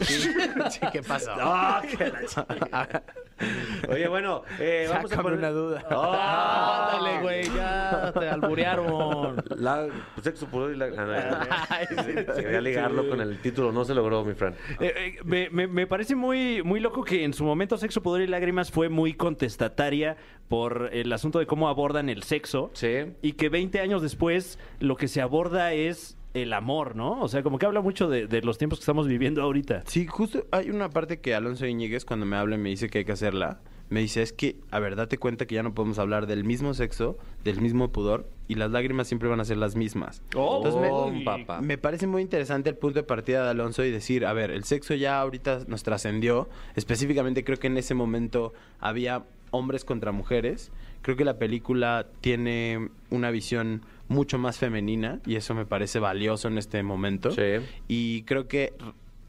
[0.70, 1.32] Sí, ¿qué pasó?
[1.38, 3.04] Ah, qué la
[3.90, 5.38] Oye, bueno, eh, vamos a poner...
[5.40, 5.84] una duda.
[5.90, 9.44] Ándale, güey, ya te alburearon.
[9.58, 9.88] La,
[10.22, 10.88] sexo, pudor y la...
[10.98, 14.56] Ah, no, Quería ligarlo con el título, no se logró, mi Fran.
[14.80, 18.24] Eh, eh, me, me- me parece muy, muy loco que en su momento Sexo, Poder
[18.24, 20.18] y Lágrimas fue muy contestataria
[20.50, 22.72] por el asunto de cómo abordan el sexo.
[22.74, 23.14] Sí.
[23.22, 27.22] Y que 20 años después lo que se aborda es el amor, ¿no?
[27.22, 29.84] O sea, como que habla mucho de, de los tiempos que estamos viviendo ahorita.
[29.88, 33.00] Sí, justo hay una parte que Alonso Iñiguez cuando me habla y me dice que
[33.00, 35.98] hay que hacerla, me dice es que, a ver, date cuenta que ya no podemos
[35.98, 39.76] hablar del mismo sexo, del mismo pudor, y las lágrimas siempre van a ser las
[39.78, 40.22] mismas.
[40.36, 41.62] Oh, Entonces me, Oh, papá.
[41.62, 44.66] me parece muy interesante el punto de partida de Alonso y decir, a ver, el
[44.66, 50.72] sexo ya ahorita nos trascendió, específicamente creo que en ese momento había hombres contra mujeres,
[51.02, 56.48] creo que la película tiene una visión mucho más femenina y eso me parece valioso
[56.48, 57.32] en este momento.
[57.32, 57.66] Sí.
[57.88, 58.74] Y creo que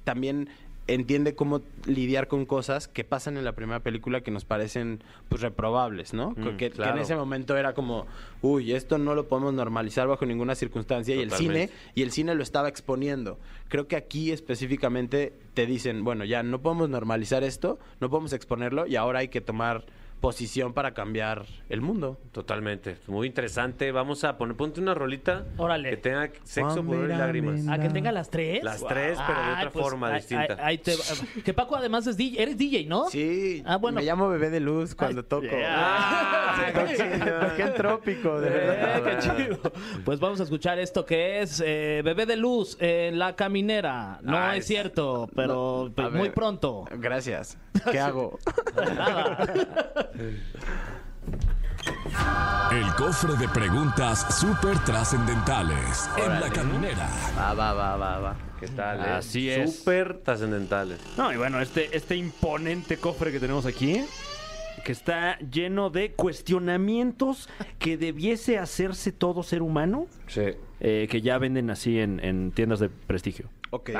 [0.05, 0.49] también
[0.89, 5.43] entiende cómo lidiar con cosas que pasan en la primera película que nos parecen pues
[5.43, 6.31] reprobables, ¿no?
[6.31, 8.07] Mm, que, en ese momento era como,
[8.41, 12.35] uy, esto no lo podemos normalizar bajo ninguna circunstancia y el cine y el cine
[12.35, 13.39] lo estaba exponiendo.
[13.69, 18.87] Creo que aquí específicamente te dicen, bueno, ya no podemos normalizar esto, no podemos exponerlo
[18.87, 19.85] y ahora hay que tomar
[20.21, 22.19] posición para cambiar el mundo.
[22.33, 22.97] Totalmente.
[23.07, 23.93] Muy interesante.
[23.93, 25.91] Vamos a poner, ponte una rolita Órale.
[25.91, 27.69] que tenga sexo, pudor y lágrimas.
[27.69, 28.63] ¿A que tenga las tres?
[28.65, 30.55] Las tres, pero de Ay, otra pues, forma distinta.
[30.55, 31.03] ahí- ahí te va.
[31.45, 32.43] que Paco además es DJ.
[32.43, 33.09] Eres DJ, ¿no?
[33.11, 33.97] Sí, Ah, bueno.
[34.01, 35.47] me llamo Bebé de Luz cuando toco.
[35.67, 39.03] Ah, Toqué- toqué en trópico, de Eh, verdad.
[39.05, 39.73] qué chido.
[40.05, 44.19] Pues vamos a escuchar esto que es eh, Bebé de Luz en La Caminera.
[44.23, 46.35] No Ah, es es- cierto, pero No, muy ver.
[46.35, 46.85] pronto.
[46.99, 47.57] Gracias.
[47.91, 48.39] ¿Qué hago?
[48.97, 49.39] Nada.
[52.73, 57.09] El cofre de preguntas súper trascendentales en la caminera.
[57.39, 58.37] Va, va, va, va, va.
[58.61, 59.01] ¿Qué tal?
[59.01, 59.11] eh?
[59.11, 59.79] Así es.
[59.79, 60.99] Súper trascendentales.
[61.17, 64.05] No, y bueno, este, este imponente cofre que tenemos aquí,
[64.85, 70.43] que está lleno de cuestionamientos que debiese hacerse todo ser humano, Sí.
[70.81, 73.49] eh, que ya venden así en, en tiendas de prestigio.
[73.71, 73.91] Ok.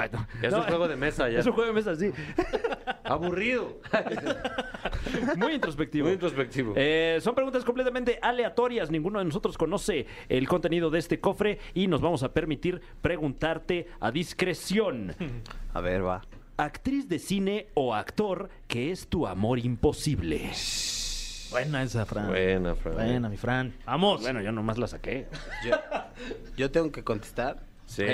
[0.43, 1.41] Es un juego de mesa ya.
[1.41, 2.11] Es un juego de mesa así,
[3.05, 3.81] Aburrido.
[5.37, 6.07] muy introspectivo.
[6.07, 6.75] Muy introspectivo.
[6.77, 8.91] Eh, son preguntas completamente aleatorias.
[8.91, 13.87] Ninguno de nosotros conoce el contenido de este cofre y nos vamos a permitir preguntarte
[14.01, 15.15] a discreción.
[15.73, 16.23] A ver, va.
[16.57, 20.51] Actriz de cine o actor que es tu amor imposible.
[21.51, 22.29] Buena esa, Fran.
[22.29, 22.95] Buena, Fran.
[22.95, 23.73] Buena, mi Fran.
[23.87, 24.21] Vamos.
[24.21, 25.29] Bueno, yo nomás la saqué.
[25.65, 25.77] Yo,
[26.57, 27.63] yo tengo que contestar.
[27.89, 28.05] Sí,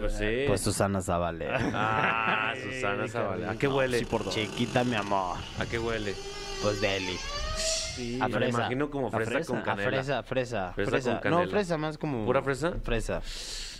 [0.00, 0.44] pues sí.
[0.48, 1.58] Pues Susana Zabaleta.
[1.72, 3.52] Ah, Susana Zabaleta.
[3.52, 4.04] ¿A qué huele?
[4.30, 5.36] Chiquita, mi amor.
[5.58, 6.14] ¿A qué huele?
[6.62, 7.16] Pues Deli.
[7.56, 8.58] Sí, A me fresa.
[8.58, 9.88] imagino como fresa, fresa, con a A canela.
[9.90, 10.72] fresa, fresa.
[10.74, 11.10] Fresa Fresa.
[11.12, 11.44] con canela.
[11.44, 12.24] No, fresa más como.
[12.26, 12.72] ¿Pura fresa?
[12.82, 13.22] Fresa.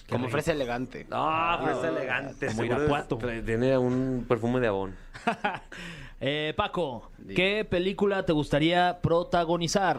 [0.08, 1.06] Como fresa elegante.
[1.10, 2.46] Ah, fresa elegante.
[2.46, 3.18] como Irapuato.
[3.18, 4.94] Tiene un perfume de abón.
[6.22, 9.96] Eh, Paco, ¿qué película te gustaría protagonizar?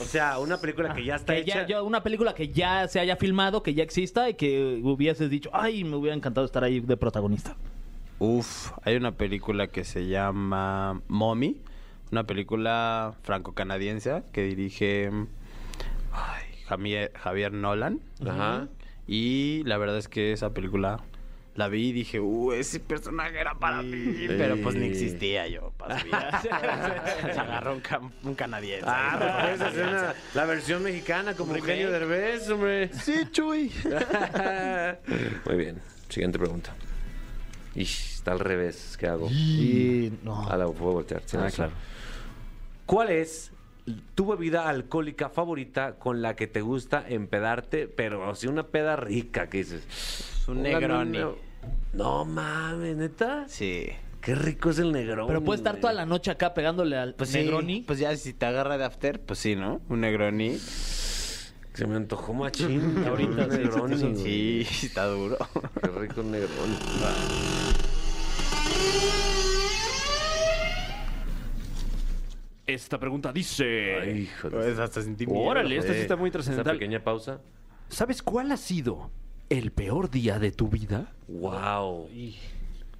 [0.00, 1.62] O sea, una película que ya está Que hecha.
[1.62, 5.30] ya, ya- una película que ya se haya filmado, que ya exista y que hubieses
[5.30, 7.56] dicho, ay, me hubiera encantado estar ahí de protagonista.
[8.18, 11.56] Uf, hay una película que se llama Mommy,
[12.12, 15.10] una película franco-canadiense que dirige
[16.12, 18.00] ay, Javier, Javier Nolan.
[18.26, 18.68] Ajá.
[19.06, 21.00] Y la verdad es que esa película
[21.56, 24.26] la vi y dije, uh, ese personaje era para mí.
[24.28, 26.40] Pero pues ni existía yo para su vida.
[26.42, 26.50] Se
[27.40, 28.84] agarró un, ca- un canadiense.
[28.86, 32.90] Ah, pues puedes hacer una- la versión mexicana como Eugenio Derbez, hombre.
[32.92, 33.72] Sí, Chuy.
[35.46, 35.80] Muy bien.
[36.08, 36.74] Siguiente pregunta.
[37.74, 38.96] Ish, está al revés.
[38.98, 39.28] ¿Qué hago?
[39.30, 40.46] Y no.
[40.48, 41.22] Ah, la puedo voltear.
[41.26, 41.72] sí, Ah, no claro.
[42.86, 43.52] ¿Cuál es
[44.14, 49.48] tu bebida alcohólica favorita con la que te gusta empedarte, pero así una peda rica
[49.48, 50.44] que dices?
[50.48, 51.18] Un Una- Negroni.
[51.18, 51.30] una-
[51.92, 53.44] No mames, neta.
[53.48, 53.86] Sí.
[54.20, 55.28] Qué rico es el Negroni.
[55.28, 57.82] Pero puede estar toda la noche acá pegándole al Pues sí, Negroni.
[57.82, 59.80] Pues ya si te agarra de after, pues sí, ¿no?
[59.88, 60.58] Un Negroni.
[60.58, 63.04] Se me antojó machín.
[63.08, 64.16] Ahorita un sí, Negroni.
[64.16, 65.36] sí, está duro.
[65.80, 66.76] Qué rico un Negroni.
[72.66, 74.00] Esta pregunta dice...
[74.00, 75.38] Ay, hijo de- Pues hasta sentí miedo.
[75.40, 76.74] Órale, esta sí está muy Esa trascendental.
[76.78, 77.40] pequeña pausa.
[77.88, 79.10] ¿Sabes cuál ha sido
[79.50, 81.12] el peor día de tu vida?
[81.28, 82.08] Wow.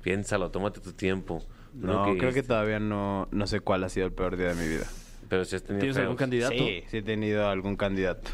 [0.02, 1.42] Piénsalo, tómate tu tiempo.
[1.74, 4.68] No, creo que todavía no, no sé cuál ha sido el peor día de mi
[4.68, 4.86] vida.
[5.28, 6.54] Pero si has tenido ¿Tienes algún candidato?
[6.54, 8.30] Sí, sí he tenido algún candidato.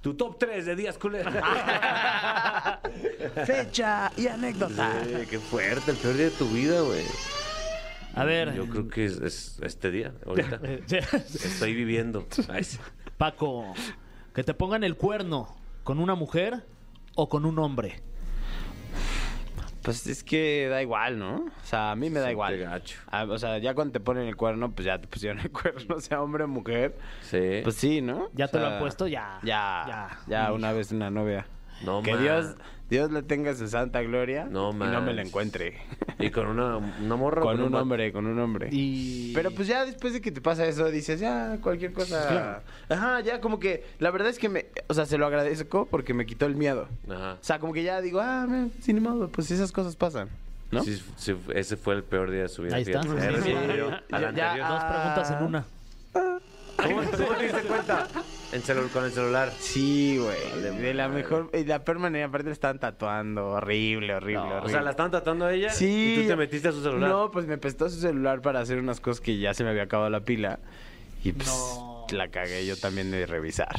[0.00, 1.32] Tu top 3 de días culeros.
[3.46, 5.04] fecha y anécdota.
[5.04, 7.04] Sí, qué fuerte, el peor día de tu vida, güey.
[8.14, 8.52] A ver.
[8.54, 10.60] Yo creo que es, es este día, ahorita.
[10.88, 12.26] Estoy viviendo.
[13.16, 13.72] Paco,
[14.34, 16.64] que te pongan el cuerno con una mujer
[17.14, 18.00] o con un hombre.
[19.82, 21.36] Pues es que da igual, ¿no?
[21.38, 22.56] O sea, a mí me da Sí, igual.
[22.56, 23.00] gacho.
[23.10, 25.98] Ah, o sea, ya cuando te ponen el cuerno, pues ya te pusieron el cuerno,
[25.98, 26.96] sea hombre o mujer.
[27.22, 27.60] Sí.
[27.64, 28.28] Pues sí, ¿no?
[28.32, 29.40] Ya O te lo han puesto, ya.
[29.42, 30.18] Ya, Ya.
[30.28, 31.46] ya, una vez una novia.
[31.84, 32.16] No que.
[32.16, 32.56] Dios,
[32.92, 35.78] Dios le tenga su santa gloria No y no me la encuentre.
[36.18, 37.40] Y con una, una morra.
[37.40, 38.68] con un hombre, con un hombre.
[38.70, 39.32] Y...
[39.34, 42.62] Pero pues ya después de que te pasa eso, dices, ya, cualquier cosa.
[42.88, 46.12] Ajá, ya como que, la verdad es que me, o sea, se lo agradezco porque
[46.12, 46.86] me quitó el miedo.
[47.08, 47.32] Ajá.
[47.40, 48.46] O sea, como que ya digo, ah,
[48.80, 50.28] sin modo, pues esas cosas pasan,
[50.70, 50.84] ¿no?
[50.84, 52.76] Sí, sí, ese fue el peor día de su vida.
[52.76, 53.02] Ahí está.
[53.02, 53.20] fíjate.
[53.20, 53.52] Sí, Se sí.
[53.52, 53.90] respondió
[54.36, 54.68] Ya-.
[54.68, 55.64] Dos preguntas en una.
[56.82, 58.08] ¿Cómo, cómo te diste cuenta?
[58.52, 59.50] En celu- con el celular.
[59.58, 60.72] Sí, güey.
[60.80, 64.66] de la mejor, y la peor manera, aparte le estaban tatuando, horrible, horrible, horrible.
[64.66, 66.16] O sea, la estaban tratando a ella Sí.
[66.18, 67.08] y tú te metiste a su celular.
[67.10, 69.84] No, pues me prestó su celular para hacer unas cosas que ya se me había
[69.84, 70.58] acabado la pila.
[71.24, 72.06] Y pues No.
[72.12, 73.74] la cagué yo también de revisar.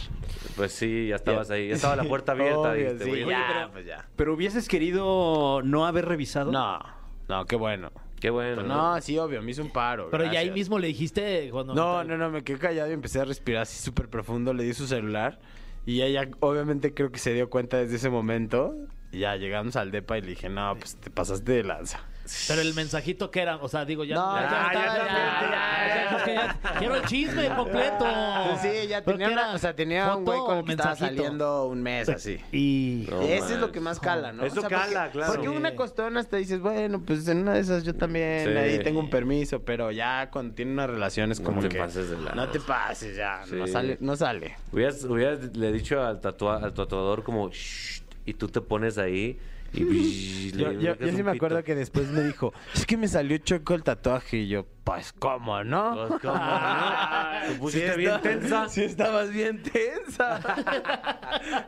[0.56, 1.68] Pues sí, ya estabas ahí.
[1.70, 2.72] Ya estaba la puerta abierta.
[2.72, 3.70] Obvio, dijiste, sí, ya.
[3.72, 4.06] pues ya.
[4.16, 6.52] Pero hubieses querido no haber revisado.
[6.52, 6.80] No,
[7.28, 7.92] no, qué bueno.
[8.24, 8.56] Qué bueno.
[8.56, 10.08] Pues no, sí, obvio, me hizo un paro.
[10.10, 10.56] Pero ya ahí gracias.
[10.56, 11.76] mismo le dijiste cuando...
[11.76, 14.54] No, no, no, me quedé callado y empecé a respirar así súper profundo.
[14.54, 15.42] Le di su celular
[15.86, 18.76] y ella obviamente creo que se dio cuenta desde ese momento.
[19.12, 22.00] Y ya llegamos al depa y le dije, no, pues te pasaste de lanza.
[22.48, 24.16] Pero el mensajito que era, o sea, digo, ya...
[24.16, 26.03] No, ya, ya, está, ya, ya, ya, ya, ya, ya, es que
[26.46, 28.06] ya- Quiero el chisme completo.
[28.50, 30.72] Pues sí, ya ¿Pero tenía, una- o sea, tenía un güey ¿Foto con el que
[30.74, 32.40] estaba saliendo un mes así.
[32.52, 33.08] Y...
[33.10, 34.44] No Ese es lo que más cala, ¿no?
[34.46, 35.34] Eso porque- cala, claro.
[35.34, 35.56] Porque Sí.
[35.56, 38.58] una costona hasta dices, bueno, pues en una de esas yo también, Sí.
[38.58, 41.78] ahí tengo un permiso, pero ya cuando tiene una relación es No como te que...
[41.78, 42.36] pases de lanza.
[42.36, 44.56] No te pases ya, no sale, no sale.
[44.72, 47.50] Hubieras, hubieras le dicho al, tatua- al tatuador como...
[47.50, 49.38] "Shh", y tú te pones ahí
[49.74, 50.52] y...
[50.52, 51.66] Yo, yo- sí me acuerdo pito.
[51.66, 55.64] que después me dijo, es que me salió choco el tatuaje y yo, pues, ¿cómo
[55.64, 56.08] no?
[56.10, 57.48] Pues, ¿cómo no?
[57.48, 58.70] Te pusiste Sí bien está- tensa.
[58.70, 60.40] Sí estabas bien tensa.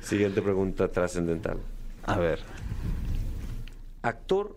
[0.00, 1.58] Siguiente pregunta trascendental.
[2.04, 2.38] A ver.
[4.02, 4.56] Actor,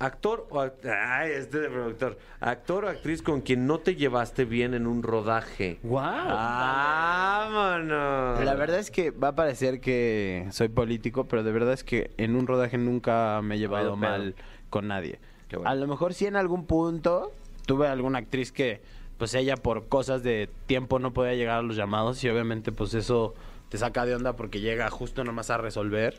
[0.00, 2.18] actor o act- ay, este de productor.
[2.40, 5.78] Actor o actriz con quien no te llevaste bien en un rodaje.
[5.84, 6.00] ¡Wow!
[6.00, 8.44] Vámonos.
[8.44, 12.10] La verdad es que va a parecer que soy político, pero de verdad es que
[12.16, 14.34] en un rodaje nunca me he llevado mal
[14.70, 15.18] con nadie.
[15.48, 15.70] Qué bueno.
[15.70, 17.32] A lo mejor sí en algún punto
[17.66, 18.80] tuve alguna actriz que,
[19.18, 22.94] pues ella por cosas de tiempo no podía llegar a los llamados y obviamente pues
[22.94, 23.34] eso
[23.68, 26.18] te saca de onda porque llega justo nomás a resolver.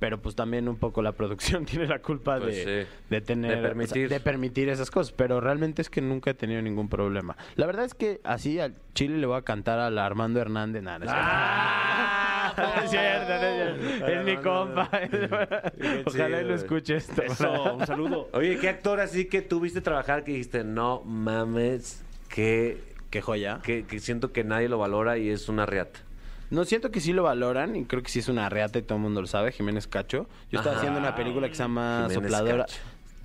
[0.00, 2.90] Pero pues también un poco la producción tiene la culpa Pues de, sí.
[3.10, 4.06] de tener De permitir.
[4.06, 7.36] o sea, de permitir esas cosas, pero realmente es que nunca he tenido ningún problema.
[7.56, 10.82] La verdad es que así al Chile le voy a cantar a la Armando Hernández.
[10.82, 11.28] Nah, no es cierto.
[11.32, 14.06] Ah, No es cierto, no es cierto.
[14.08, 14.90] Es mi compa.
[16.06, 17.22] Ojalá y lo escuche esto.
[17.22, 18.28] Eso, un saludo.
[18.32, 22.78] Oye, ¿qué actor así que tuviste trabajar que dijiste, no mames, que,
[23.10, 23.60] Qué joya.
[23.62, 26.00] que, que siento que nadie lo valora y es una riata?
[26.50, 28.96] No siento que sí lo valoran y creo que sí es una reata y todo
[28.96, 30.26] el mundo lo sabe, Jiménez Cacho.
[30.50, 30.80] Yo estaba Ajá.
[30.80, 32.64] haciendo una película que se llama Jiménez Sopladora.
[32.64, 32.80] Cacho.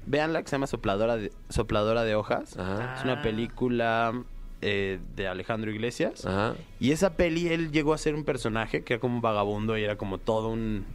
[0.06, 2.58] Véanla, que se llama Sopladora de, Sopladora de Hojas.
[2.58, 2.96] Ajá.
[2.98, 4.14] Es una película
[4.62, 6.26] eh, de Alejandro Iglesias.
[6.26, 6.56] Ajá.
[6.80, 9.84] Y esa peli él llegó a ser un personaje que era como un vagabundo y
[9.84, 10.86] era como todo un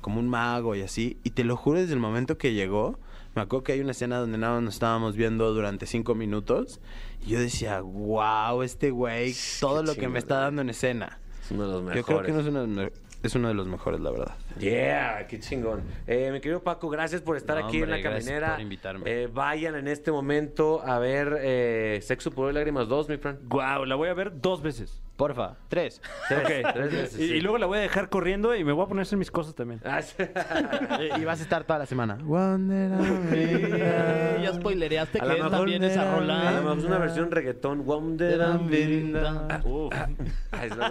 [0.00, 1.16] como un mago y así.
[1.24, 2.98] Y te lo juro desde el momento que llegó,
[3.34, 6.80] me acuerdo que hay una escena donde nada más nos estábamos viendo durante cinco minutos
[7.26, 11.18] y yo decía, wow, este güey, todo lo que me está dando en escena.
[11.48, 11.96] Es uno de los mejores.
[11.96, 14.10] Yo creo que no es uno, de los me- es uno de los mejores, la
[14.10, 14.34] verdad.
[14.58, 15.80] Yeah, qué chingón.
[16.06, 18.52] Eh, mi querido Paco, gracias por estar No, aquí en la gracias caminera.
[18.52, 19.02] por invitarme.
[19.10, 23.38] Eh, vayan en este momento a ver eh, Sexo, Pudor y Lágrimas 2, mi friend.
[23.48, 23.86] ¡Wow!
[23.86, 25.00] La voy a ver dos veces.
[25.18, 26.00] Porfa, tres.
[26.28, 26.72] Tres, Ok.
[26.74, 27.34] tres veces, y, sí.
[27.34, 29.32] y luego la voy a dejar corriendo y me voy a poner a hacer mis
[29.32, 29.80] cosas también.
[29.84, 30.00] Ah,
[31.20, 32.18] y vas a estar toda la semana.
[32.62, 37.84] Eh, ya spoilereaste que es mejor- también esa A lo mejor es una versión reggaetón.
[37.84, 38.68] Wonder algo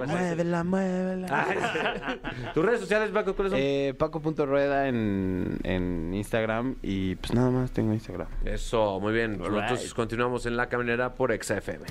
[0.01, 0.11] así.
[0.11, 1.47] muévela, muévela.
[2.53, 3.59] Tus redes sociales, Paco, ¿cuáles son?
[3.61, 8.27] Eh, Paco.rueda en, en Instagram y pues nada más tengo Instagram.
[8.43, 9.37] Eso, muy bien.
[9.37, 9.93] Nosotros right.
[9.93, 11.85] continuamos en La Caminera por XFM.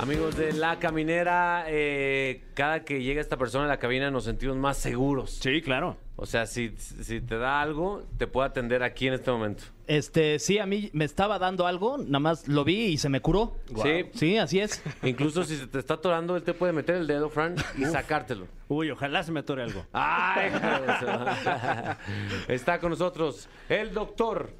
[0.00, 4.56] Amigos de La Caminera, eh, cada que llega esta persona a la cabina nos sentimos
[4.56, 5.30] más seguros.
[5.30, 5.96] Sí, claro.
[6.16, 9.64] O sea, si, si te da algo, te puedo atender aquí en este momento.
[9.86, 13.20] Este, sí, a mí me estaba dando algo, nada más lo vi y se me
[13.20, 13.56] curó.
[13.82, 14.06] Sí.
[14.14, 14.82] Sí, así es.
[15.02, 18.46] Incluso si se te está atorando, él te puede meter el dedo, Fran, y sacártelo.
[18.68, 19.84] Uy, ojalá se me atore algo.
[19.92, 20.50] ¡Ay,
[22.48, 24.50] Está con nosotros el doctor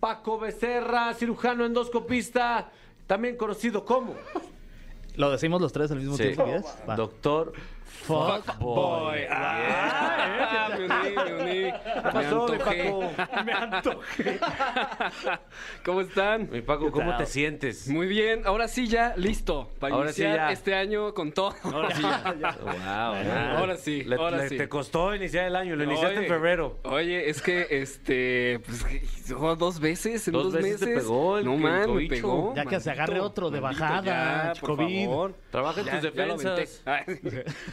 [0.00, 2.70] Paco Becerra, cirujano endoscopista,
[3.06, 4.14] también conocido como...
[5.18, 6.22] ¿Lo decimos los tres al mismo Sí.
[6.22, 6.46] tiempo?
[6.88, 6.94] Va.
[6.96, 7.52] Doctor
[7.88, 9.20] Fuck boy.
[9.30, 11.72] Ah, me uní, me uní.
[11.72, 13.12] ¿Qué pasó, mi Paco?
[13.44, 14.40] Me antojé.
[15.84, 16.48] ¿Cómo están?
[16.50, 17.88] Mi Paco, ¿cómo te sientes?
[17.88, 20.52] Muy bien, ahora sí ya listo para Ahora sí iniciar ya.
[20.52, 21.54] este año con todo.
[21.64, 22.02] Ahora sí.
[22.62, 24.56] Wow, Ahora sí, Le- ahora le- sí.
[24.56, 26.78] Te costó iniciar el año, lo iniciaste en Oye, febrero.
[26.84, 28.84] Oye, es que este pues
[29.36, 31.02] oh, dos veces en Dos dos, veces te meses.
[31.02, 32.54] pegó el- no man, me pegó.
[32.54, 35.04] Ya que se agarre otro de bajada, ya, por COVID.
[35.06, 35.34] favor.
[35.50, 36.84] Trabaja en Ya, tus ya defensas.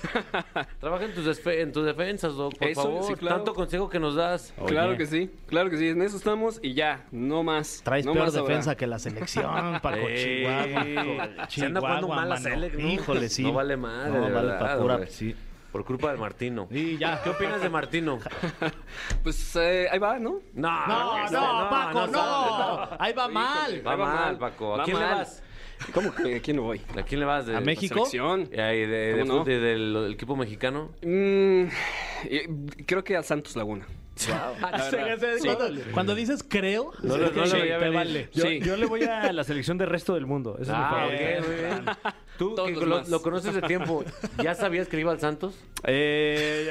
[0.80, 3.03] Trabaja en tus, desfe- en tus defensas, Doc, por Eso, favor.
[3.03, 3.36] sí, claro.
[3.38, 4.53] Tanto consejo que nos das.
[4.68, 7.82] Claro que sí, claro que sí, en eso estamos y ya, no más.
[7.84, 8.47] Traes no peor más ahora.
[8.49, 9.45] defensa que la selección,
[9.82, 9.97] Paco.
[10.08, 11.47] Ey, Chihuahua.
[11.49, 12.38] Se anda jugando Chihuahua, mal la mano.
[12.49, 12.88] Selec, ¿no?
[12.88, 13.43] Híjole, sí.
[13.43, 15.36] No vale madre, No de vale verdad, pa' pura- sí.
[15.72, 16.68] Por culpa de Martino.
[16.72, 17.22] Y ya.
[17.22, 18.20] ¿Qué opinas de Martino?
[19.24, 20.39] Pues eh, ahí va, ¿no?
[20.53, 22.89] No, No, no, Paco, no.
[22.99, 23.86] Ahí va mal.
[23.86, 24.76] Va mal, Paco.
[24.76, 25.43] ¿A Va quién le vas?
[25.93, 26.82] ¿Cómo que a quién no voy?
[26.97, 27.45] ¿A quién le vas?
[27.45, 27.95] De, ¿A México?
[28.05, 28.49] Selección.
[28.51, 29.43] Y ahí de, de, ¿Cómo no?
[29.43, 30.91] de- del, del equipo mexicano.
[31.01, 31.65] Mm,
[32.26, 32.49] eh,
[32.86, 33.86] creo que a Santos Laguna.
[34.30, 34.95] Ah, sí.
[35.43, 37.93] Cuando, cuando dices creo, No no lo te venir.
[37.93, 38.30] vale.
[38.34, 38.59] Yo, Sí.
[38.61, 40.53] yo le voy a la selección del resto del mundo.
[40.53, 41.23] Ese es mi Ah, favorito.
[41.41, 41.86] ok, muy bien.
[42.38, 44.04] Tú, Todos que los lo, conoces de tiempo,
[44.44, 45.56] ¿ya sabías que le iba al Santos?
[45.86, 46.68] Eh,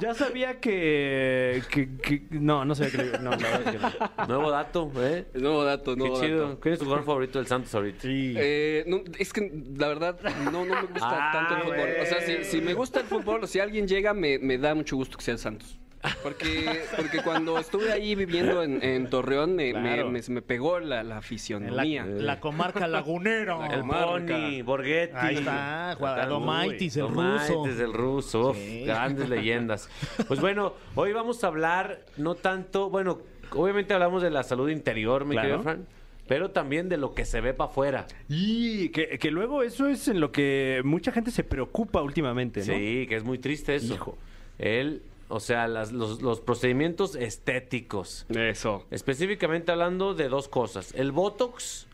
[0.00, 2.96] ya sabía que, que- que- No, no sabía que...
[2.98, 4.26] le- No, que no.
[4.26, 5.26] Nuevo dato, ¿eh?
[5.34, 6.48] Nuevo dato, Qué nuevo chido.
[6.48, 6.60] dato.
[6.60, 7.98] ¿Quién es tu jugador favorito del Santos ahorita?
[8.04, 11.88] Eh, no, es que la verdad no, no me gusta Ah, tanto el fútbol.
[12.02, 14.74] O sea, si, si me gusta el fútbol o si alguien llega, me, me da
[14.74, 15.78] mucho gusto que sea el Santos.
[16.22, 20.10] Porque, porque cuando estuve ahí viviendo en, en Torreón, me, me- Claro.
[20.10, 22.04] me- se me pegó la, la la, fisionomía.
[22.06, 23.64] la comarca lagunero.
[23.64, 25.14] El Pony, Borghetti.
[25.16, 27.20] Ahí está, Juan- Adomaitis, el ruso.
[27.20, 28.50] Adomaitis, el ruso.
[28.50, 28.84] uf, Sí.
[28.84, 29.88] grandes leyendas.
[30.28, 33.18] Pues bueno, hoy vamos a hablar no tanto, bueno,
[33.52, 35.48] obviamente hablamos de la salud interior, mi Claro.
[35.48, 35.86] querido Fran,
[36.26, 38.06] pero también de lo que se ve para afuera.
[38.28, 42.66] Y que, que luego eso es en lo que mucha gente se preocupa últimamente, ¿no?
[42.66, 43.94] Sí, que es muy triste eso.
[43.94, 44.18] Hijo.
[44.58, 48.26] Él, o sea, las- los, los procedimientos estéticos.
[48.28, 48.84] Eso.
[48.90, 51.86] Específicamente hablando de dos cosas, el Botox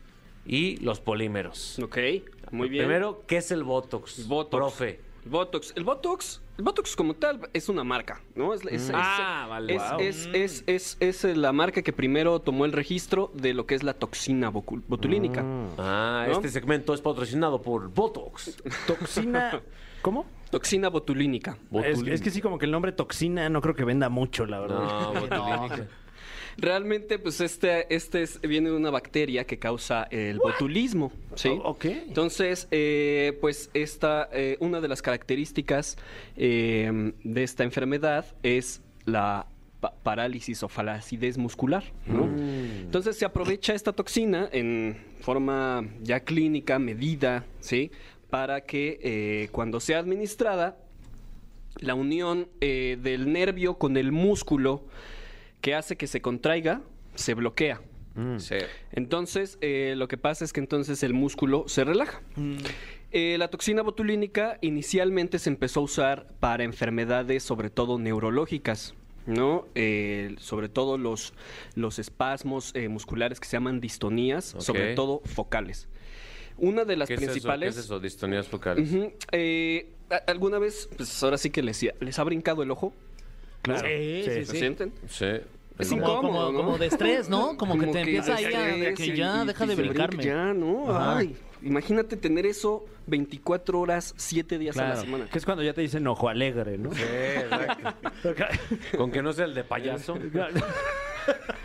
[0.45, 1.79] y los polímeros.
[1.79, 1.97] Ok,
[2.51, 2.85] muy bien.
[2.85, 4.27] Primero, ¿qué es el Botox?
[4.27, 4.51] Botox.
[4.61, 4.99] Profe.
[5.25, 5.73] Botox.
[5.75, 8.53] El Botox, el Botox como tal es una marca, ¿no?
[8.53, 9.75] Es, es- Ah, es- vale.
[9.75, 9.99] es, Wow.
[9.99, 10.29] es,
[10.67, 13.95] es, es- es la marca que primero tomó el registro de lo que es la
[13.95, 15.43] toxina botulínica.
[15.79, 16.33] Ah, ¿No?
[16.33, 18.55] este segmento es patrocinado por Botox.
[18.85, 19.61] Toxina...
[20.03, 20.27] ¿Cómo?
[20.49, 21.57] Toxina botulínica.
[21.83, 24.59] Es, es que sí, como que el nombre toxina no creo que venda mucho, la
[24.59, 24.79] verdad.
[24.79, 25.87] No, botulínica.
[26.57, 31.49] Realmente, pues este, este es- viene de una bacteria que causa el botulismo, ¿sí?
[31.49, 31.85] Oh, ok.
[31.85, 35.97] Entonces, eh, pues esta, eh, una de las características
[36.37, 39.47] eh, de esta enfermedad es la
[39.81, 42.23] pa- parálisis o flacidez muscular, ¿no?
[42.23, 47.91] Entonces se aprovecha esta toxina en forma ya clínica, medida, ¿sí?
[48.35, 50.77] Para que eh, cuando sea administrada,
[51.79, 54.83] la unión eh, del nervio con el músculo
[55.61, 56.81] que hace que se contraiga
[57.13, 57.79] se bloquea.
[58.37, 58.55] Sí.
[58.91, 62.21] Entonces, eh, lo que pasa es que entonces el músculo se relaja.
[63.13, 68.95] Eh, la toxina botulínica inicialmente se empezó a usar para enfermedades, sobre todo neurológicas.
[69.25, 69.67] ¿no?
[69.75, 71.33] Eh, sobre todo los,
[71.75, 75.87] los espasmos eh, musculares que se llaman distonías, sobre todo focales.
[76.57, 77.69] Una de las ¿Qué principales...
[77.75, 77.99] es eso?
[77.99, 78.17] ¿Qué es eso?
[78.17, 78.91] Distonías focales.
[78.91, 82.93] Ujú, eh, a- ¿Alguna vez, pues ahora sí que les, les ha brincado el ojo?
[83.61, 83.87] Claro.
[83.87, 84.57] Sí, sí, ¿Lo sí.
[84.57, 84.93] sienten?
[85.07, 85.25] Sí.
[85.77, 86.57] Es Como, incómodo, como, ¿no?
[86.57, 87.57] como de estrés, ¿no?
[87.57, 88.93] Como, que te empieza ahí a...
[88.93, 90.23] Que ya, y- deja y de brincarme.
[90.23, 90.89] Ya, ¿no?
[90.89, 91.17] Ajá.
[91.17, 95.01] Ay, imagínate tener eso 24 horas, 7 días a la Claro.
[95.01, 95.29] semana.
[95.29, 96.93] Que es cuando ya te dicen ojo alegre, ¿no?
[96.93, 98.33] Sí, exacto.
[98.97, 100.17] Con que no sea el de payaso.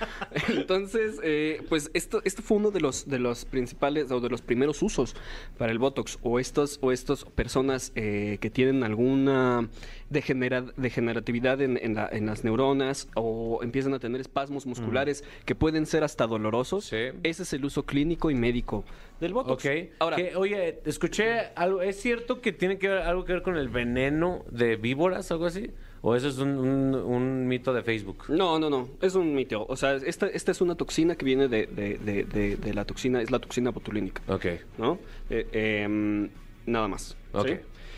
[0.49, 4.43] Entonces, eh, pues esto, esto fue uno de los, de los principales o de los
[4.43, 5.15] primeros usos
[5.59, 6.19] para el Botox.
[6.23, 9.69] O estos, o estas personas eh, que tienen alguna
[10.11, 15.55] degenera- degeneratividad en, en la- en las neuronas o empiezan a tener espasmos musculares que
[15.55, 16.85] pueden ser hasta dolorosos.
[16.87, 16.97] Sí.
[17.23, 18.85] Ese es el uso clínico y médico
[19.21, 19.65] del Botox.
[19.65, 19.71] Ok.
[19.99, 21.83] Ahora, Que, oye, escuché algo.
[21.83, 25.47] ¿Es cierto que tiene que ver algo que ver con el veneno de víboras, algo
[25.47, 25.71] así?
[26.03, 28.25] ¿O eso es un, un- un mito de Facebook?
[28.29, 29.67] No, no, no, es un mito.
[29.69, 32.85] O sea, esta, esta es una toxina que viene de, de- de- de- de la
[32.87, 34.47] toxina, es la toxina botulínica, Ok.
[34.79, 34.99] ¿no?
[35.29, 35.47] Eh,
[35.85, 36.31] em,
[36.65, 37.17] nada más.
[37.33, 37.49] Ok.
[37.49, 37.55] ¿sí?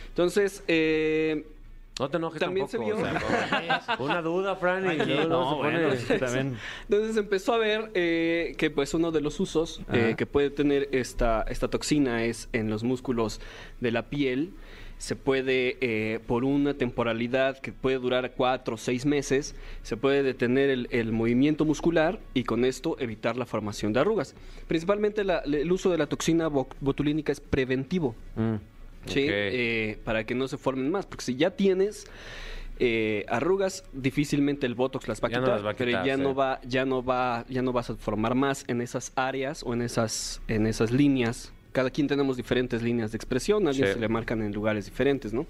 [0.09, 1.46] Entonces, eh,
[2.00, 2.96] No te enojes También tampoco.
[2.96, 4.05] se o sea, no.
[4.05, 5.57] una duda, Fran, y No, se pone...
[5.59, 6.57] bueno, es que también...
[6.88, 10.88] entonces empezó a ver eh, que pues uno de los usos eh, que puede tener
[10.92, 13.40] esta, esta toxina es en los músculos
[13.80, 14.55] de la piel.
[15.03, 20.22] Se puede, eh, por una temporalidad que puede durar cuatro o seis meses, se puede
[20.22, 24.36] detener el, el movimiento muscular y con esto evitar la formación de arrugas.
[24.68, 28.14] Principalmente la- el uso de la toxina bo- botulínica es preventivo.
[28.36, 28.55] Mm.
[29.07, 29.26] ¿sí?
[29.28, 32.07] Eh, para que no se formen más, porque si ya tienes
[32.78, 35.90] eh, arrugas, difícilmente el botox las va a Ya no quitar, las va a pero
[36.05, 36.22] ya sí.
[36.22, 39.74] no va, ya no va, ya no vas a formar más en esas áreas o
[39.74, 41.53] en esas, en esas líneas.
[41.72, 43.94] Cada quien tenemos diferentes líneas de expresión, a alguien Sí.
[43.94, 45.46] se le marcan en lugares diferentes, ¿no?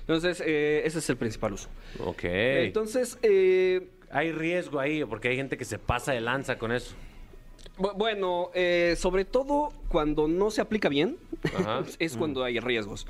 [0.00, 1.68] Entonces, eh, ese es el principal uso.
[2.00, 2.24] Ok.
[2.24, 6.94] Entonces, eh, hay riesgo ahí, porque hay gente que se pasa de lanza con eso.
[7.78, 11.16] Bu- Bueno, eh, sobre todo cuando no se aplica bien,
[11.98, 13.06] es cuando hay riesgos.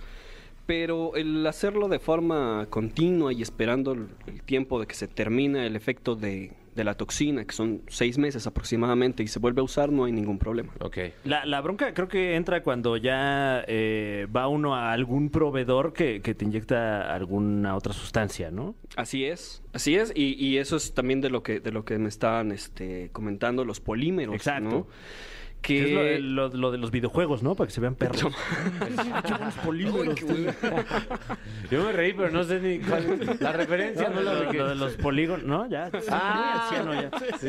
[0.66, 5.66] Pero el hacerlo de forma continua y esperando el, el tiempo de que se termine
[5.66, 9.64] el efecto de, de la toxina, que son seis meses aproximadamente, y se vuelve a
[9.64, 10.72] usar, no hay ningún problema.
[10.80, 10.98] Ok.
[11.24, 16.20] La, la bronca creo que entra cuando ya eh, va uno a algún proveedor que,
[16.20, 18.74] que te inyecta alguna otra sustancia, ¿no?
[18.96, 21.98] Así es, así es, y, y eso es también de lo que de lo que
[21.98, 24.68] me estaban este, comentando los polímeros, Exacto.
[24.68, 24.86] ¿no?
[25.64, 27.54] Que es lo, de- lo- lo de los videojuegos, ¿no?
[27.54, 28.20] Para que se vean perros.
[31.70, 34.08] Yo me reí, pero no sé ni cuál la referencia.
[34.10, 35.66] No, lo, lo de los polígonos, ¿no?
[35.68, 35.90] Ya.
[36.10, 37.10] Ah, anciano ya.
[37.40, 37.48] Sí.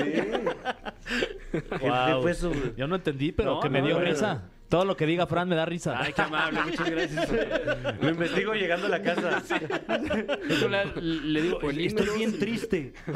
[2.35, 4.43] Su- Yo no entendí, pero No, que me no, dio risa.
[4.69, 5.95] Todo lo que diga Fran me da risa.
[5.99, 7.29] Ay, qué amable, muchas gracias.
[8.01, 9.43] Lo investigo llegando a la casa.
[10.59, 12.93] Yo le, le digo, estoy bien triste.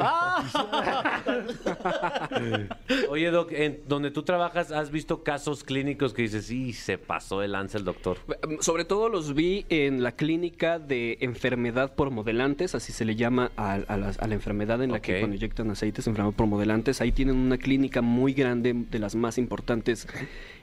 [3.08, 7.40] Oye, Doc, en donde tú trabajas, ¿has visto casos clínicos que dices, sí, se pasó
[7.40, 8.18] de lanza el doctor?
[8.60, 13.50] Sobre todo los vi en la clínica de enfermedad por modelantes, así se le llama
[13.56, 15.02] a, a la, a la enfermedad en la Ok.
[15.02, 17.00] que cuando inyectan aceites, enfermedad por modelantes.
[17.00, 20.06] Ahí tienen una clínica muy grande, de las más importantes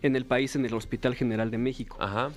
[0.02, 1.98] en el país, en el Hospital General de México.
[2.00, 2.32] Ajá.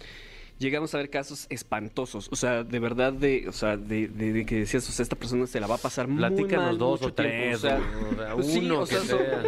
[0.59, 4.45] Llegamos a ver casos espantosos, o sea, de verdad, de, o sea, de, de- de
[4.45, 7.01] que decías, o sea, esta persona se la va a pasar muy Platícanos mal dos
[7.01, 7.79] mucho o tres, tiempo,
[8.13, 9.43] o sea, pues sí, uno o sea, que so- sea.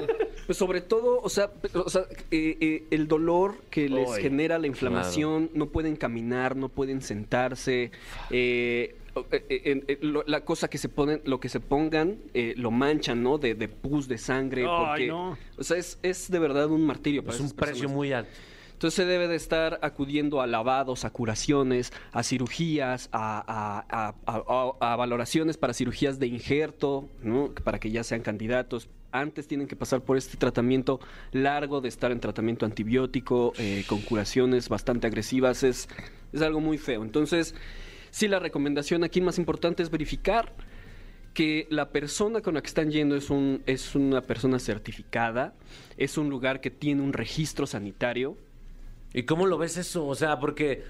[0.46, 4.66] pues sobre todo, o sea, o sea, eh, eh, el dolor que les genera la
[4.68, 7.90] inflamación, no pueden caminar, no pueden sentarse,
[8.30, 12.16] eh, o- eh, eh, eh, lo- la cosa que se ponen, lo que se pongan,
[12.34, 13.38] eh, lo manchan, ¿no?
[13.38, 15.36] De, de pus, de sangre, porque, no.
[15.58, 17.22] o sea, es, es de verdad un martirio.
[17.24, 17.94] para Es un precio personas.
[17.96, 18.30] muy alto.
[18.72, 24.14] Entonces se debe de estar acudiendo a lavados, a curaciones, a cirugías, a, a- a-
[24.26, 27.50] a- a valoraciones para cirugías de injerto, ¿no?
[27.62, 28.88] para que ya sean candidatos.
[29.12, 30.98] Antes tienen que pasar por este tratamiento
[31.30, 35.62] largo de estar en tratamiento antibiótico, eh, con curaciones bastante agresivas.
[35.62, 35.88] Es,
[36.32, 37.04] es algo muy feo.
[37.04, 37.54] Entonces,
[38.12, 40.54] sí, la recomendación aquí más importante es verificar
[41.34, 45.54] que la persona con la que están yendo es, un, es una persona certificada,
[45.96, 48.36] es un lugar que tiene un registro sanitario.
[49.14, 50.06] ¿Y cómo lo ves eso?
[50.06, 50.82] O sea, porque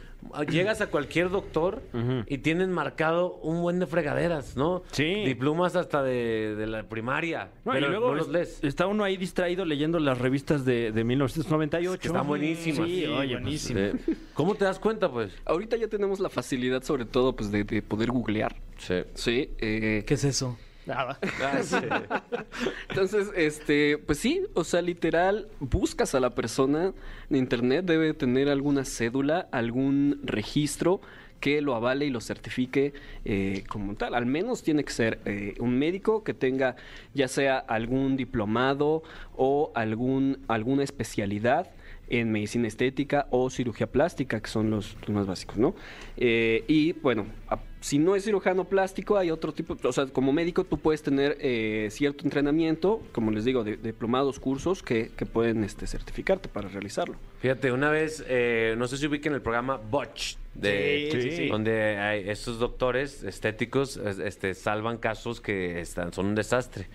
[0.49, 1.83] llegas a cualquier doctor
[2.27, 4.83] y tienen marcado un buen de fregaderas, ¿no?
[4.93, 5.25] Sí.
[5.25, 7.51] Diplomas hasta de, de la primaria.
[7.65, 8.65] No, pero y luego no los es- lees.
[8.65, 12.01] está uno ahí distraído leyendo las revistas de, de 1998.
[12.01, 12.87] Que están buenísimas.
[12.89, 13.81] Sí, Sí, oye, buenísimo.
[14.07, 14.13] Sí.
[14.35, 15.33] ¿Cómo te das cuenta, pues?
[15.45, 18.55] Ahorita ya tenemos la facilidad, sobre todo, pues, de, de poder googlear.
[18.79, 19.03] Sí.
[19.15, 19.51] Sí.
[19.59, 20.57] eh, ¿Qué es eso?
[20.87, 21.19] Nada.
[22.89, 26.93] Entonces, este, pues sí, o sea, literal, buscas a la persona
[27.31, 31.01] en internet, debe tener alguna cédula, algún registro
[31.41, 32.93] que lo avale y lo certifique
[33.25, 34.15] eh, como tal.
[34.15, 36.77] Al menos tiene que ser eh, un médico que tenga
[37.15, 39.03] ya sea algún diplomado
[39.37, 41.71] o algún, alguna especialidad
[42.09, 45.75] en medicina estética o cirugía plástica, que son los, los más básicos, ¿no?
[46.17, 50.33] Eh, y bueno, a- si no es cirujano plástico, hay otro tipo, o sea, como
[50.33, 55.27] médico tú puedes tener eh, cierto entrenamiento, como les digo, de, diplomados, cursos que, que
[55.27, 57.17] pueden este, certificarte para realizarlo.
[57.41, 61.49] Fíjate, una vez, eh, no sé si ubiquen el programa Botch, de, Sí, sí, sí.
[61.49, 66.87] donde hay estos doctores estéticos es- este, salvan casos que están, son un desastre.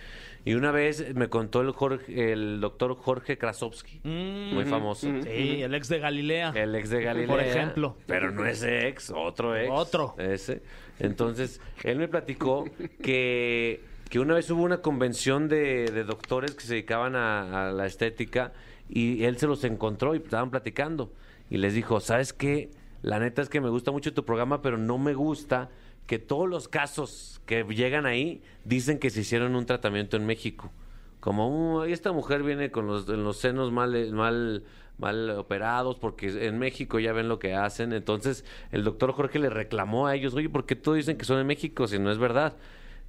[0.47, 5.05] Y una vez me contó el, Jorge, el doctor Jorge Krasovsky, muy famoso.
[5.23, 6.53] Sí, el ex de Galilea.
[6.55, 7.27] El ex de Galilea.
[7.27, 7.97] Por ejemplo.
[8.05, 9.69] Pero no ese ex, otro ex.
[9.69, 10.15] Otro.
[10.17, 10.61] Ese.
[10.99, 12.63] Entonces, él me platicó
[13.03, 17.71] que, que una vez hubo una convención de, de doctores que se dedicaban a, a
[17.73, 18.53] la estética
[18.87, 21.11] y él se los encontró y estaban platicando.
[21.49, 22.69] Y les dijo, ¿sabes qué?
[23.01, 25.69] La neta es que me gusta mucho tu programa, pero no me gusta
[26.07, 30.71] que todos los casos que llegan ahí dicen que se hicieron un tratamiento en México.
[31.19, 34.63] Como, "Uh, esta mujer viene con los, los senos mal, eh, mal,
[34.97, 37.93] mal operados porque en México ya ven lo que hacen.
[37.93, 41.39] Entonces el doctor Jorge le reclamó a ellos, oye, ¿por qué todos dicen que son
[41.39, 42.55] en México si no es verdad?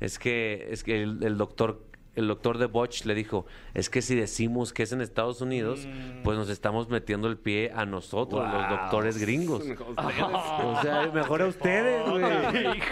[0.00, 1.87] Es que, es que el doctor
[2.18, 5.86] el doctor de Bosch le dijo, es que si decimos que es en Estados Unidos,
[5.86, 6.22] Mm.
[6.22, 9.64] pues nos estamos metiendo el pie a nosotros, los doctores gringos.
[9.98, 12.22] O sea, mejor a ustedes, güey.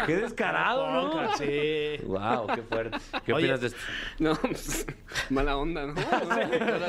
[0.06, 1.36] Qué descarado, ¿no?
[1.36, 1.96] Sí.
[2.06, 2.98] Wow, qué fuerte.
[3.24, 3.78] ¿Qué Oye, opinas de esto?
[4.18, 4.86] No, pues,
[5.30, 5.94] mala onda, ¿no?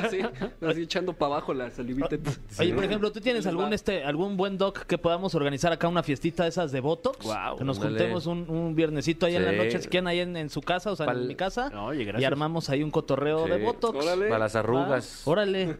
[0.02, 0.20] Así,
[0.66, 2.16] así echando para abajo la salivita.
[2.58, 6.02] Oye, por ejemplo, ¿tú tienes algún este algún buen doc que podamos organizar acá una
[6.02, 7.24] fiestita de esas de Botox?
[7.24, 10.36] Guau, que nos juntemos un, un viernesito ahí en la noche, si quieren ahí en,
[10.36, 11.70] en su casa, o sea, Pal- en mi casa.
[11.82, 12.27] Oye, gracias.
[12.28, 13.50] Armamos ahí un cotorreo Sí.
[13.50, 13.98] de Botox.
[14.04, 14.26] Órale.
[14.28, 15.22] Para las arrugas.
[15.26, 15.76] Ah, órale.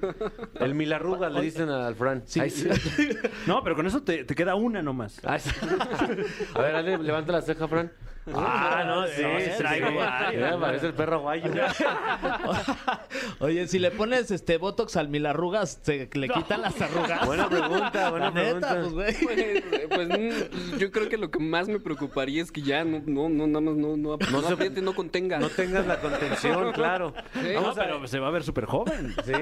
[0.61, 2.23] El milarrugas le dicen al Fran.
[2.27, 2.41] Sí.
[2.41, 2.69] Ay, sí.
[3.47, 5.21] No, pero con eso te, te queda una nomás.
[5.25, 5.51] Ay, sí.
[6.55, 7.91] A ver, dale, levanta la ceja, Fran.
[8.35, 10.61] Ah, no, sí, sí, traigo varios.
[10.61, 11.51] Parece el perro aguayo.
[13.41, 17.27] Oye, si le pones este Botox al mil arrugas, ¿se le quitan las arrugas?
[17.27, 18.79] Buena pregunta, buena La neta, pregunta.
[18.81, 19.63] pues, güey.
[19.69, 23.01] Pues, pues, mm, yo creo que lo que más me preocuparía es que ya no,
[23.07, 25.39] no, no, nada más no, no, no, se- apriete, no contenga.
[25.39, 27.15] No tengas la contención, claro.
[27.35, 27.49] Sí.
[27.55, 29.15] No, pero se va a ver súper joven.
[29.25, 29.33] Sí,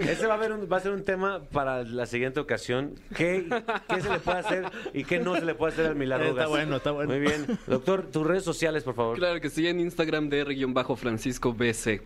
[0.00, 2.94] ese va a, ver un- va a ser un tema para la siguiente ocasión.
[3.16, 3.46] ¿Qué,
[3.88, 6.36] ¿Qué se le puede hacer y qué no se le puede hacer al milarrugas?
[6.36, 7.10] Está bueno, está bueno.
[7.12, 7.46] Muy bien.
[7.66, 9.16] Doctor, tus redes sociales, por favor.
[9.16, 12.02] Claro que sí, en Instagram de R-Francisco BC.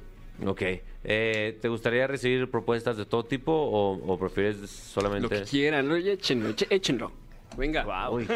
[0.47, 0.63] Ok.
[1.05, 5.29] Eh, ¿Te gustaría recibir propuestas de todo tipo o, o prefieres Lo solamente...?
[5.29, 7.13] que quieran, échenlo, échenlo.
[7.57, 8.09] Venga.
[8.11, 8.29] Uy,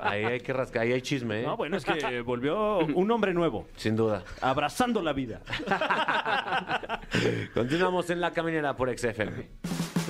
[0.00, 1.46] ahí hay que rascar, ahí hay chisme, ¿eh?
[1.46, 4.24] No, bueno, es que volvió un hombre nuevo, Sin duda.
[4.40, 5.42] abrazando la vida.
[7.54, 9.46] Continuamos en La Caminera por XFM.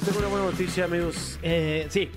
[0.05, 1.41] Tengo una buena noticia, amigos.
[1.43, 2.09] Eh, sí.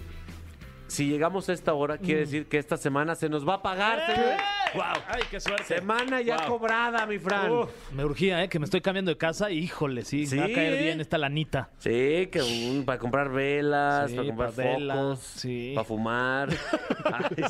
[0.88, 4.06] Si llegamos a esta hora, quiere decir que esta semana se nos va a pagar,
[4.06, 4.40] señores.
[4.74, 4.84] ¡Wow!
[5.08, 5.64] ¡Ay, qué suerte!
[5.64, 6.58] Semana ya Wow.
[6.58, 7.52] cobrada, mi Fran.
[7.52, 8.50] Uf, me urgía, ¿eh?
[8.50, 10.54] Que me estoy cambiando de casa y híjole, sí, me va a Sí.
[10.54, 11.70] caer bien esta lanita.
[11.78, 15.72] Sí, que un- para comprar velas, Sí, para comprar para velas, focos, sí.
[15.76, 16.50] para fumar.
[17.06, 17.44] Ay,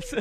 [0.00, 0.16] sí.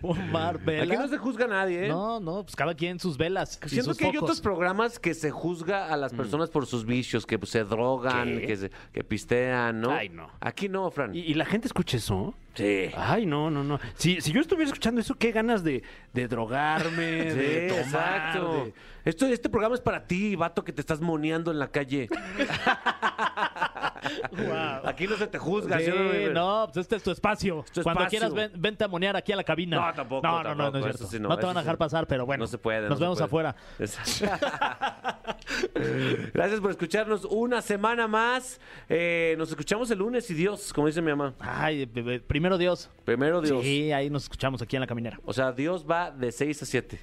[0.00, 0.88] Fumar velas.
[0.88, 1.88] Aquí no se juzga a nadie, ¿eh?
[1.88, 3.58] No, no, pues cada quien sus velas.
[3.64, 4.22] y Siento sus que hay focos.
[4.24, 8.38] otros programas que se juzga a las personas por sus vicios, que pues, se drogan,
[8.40, 9.90] que, se- que pistean, ¿no?
[9.90, 10.28] Ay, no.
[10.40, 11.14] Aquí no, Fran.
[11.14, 12.34] ¿Y, y la gente escucha eso?
[12.58, 12.90] Sí.
[12.96, 13.78] Ay, no, no, no.
[13.94, 15.82] Si, si yo estuviera escuchando eso, qué ganas de,
[16.12, 18.64] de drogarme, Sí, de tomar, exacto.
[18.64, 22.08] de- Esto, este programa es para ti, vato, que te estás moneando en la calle.
[24.84, 25.92] Aquí no se te juzga, Sí, ¿sí
[26.32, 27.64] no, pues este es tu espacio.
[27.72, 28.18] tu Cuando espacio.
[28.30, 29.76] quieras, ven- vente a monear aquí a la cabina.
[29.88, 31.06] No, tampoco, No, no, no, no, es cierto.
[31.06, 32.42] sí no, no, te van a dejar pasar, pero bueno.
[32.44, 32.82] No se puede.
[32.82, 33.48] no Nos vemos puede.
[33.48, 33.56] afuera.
[36.34, 38.60] Gracias por escucharnos una semana más.
[38.88, 41.34] Eh, nos escuchamos el lunes y Dios, como dice mi mamá.
[41.40, 42.90] Ay, primero Dios.
[43.04, 43.62] Primero Dios.
[43.62, 45.18] Sí, ahí nos escuchamos aquí en la caminera.
[45.24, 47.00] O sea, Dios va de 6 a 7.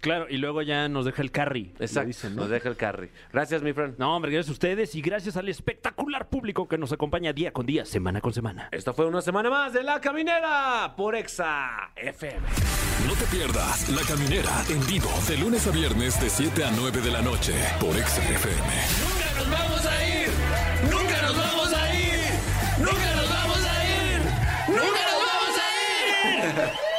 [0.00, 1.72] Claro, y luego ya nos deja el carry.
[1.78, 2.30] Exacto.
[2.30, 3.10] Nos deja el carry.
[3.32, 3.98] Gracias, mi friend.
[3.98, 7.66] No, hombre, gracias a ustedes y gracias al espectacular público que nos acompaña día con
[7.66, 8.68] día, semana con semana.
[8.72, 12.46] Esta fue una semana más de La Caminera por Exa FM.
[13.06, 17.00] No te pierdas La Caminera en vivo de lunes a viernes de 7 a 9
[17.00, 18.68] de la noche por Exa FM.
[19.02, 20.28] ¡Nunca nos vamos a ir!
[20.90, 22.20] ¡Nunca nos vamos a ir!
[22.78, 24.20] ¡Nunca nos vamos a ir!
[24.68, 26.89] ¡Nunca nos vamos a ir!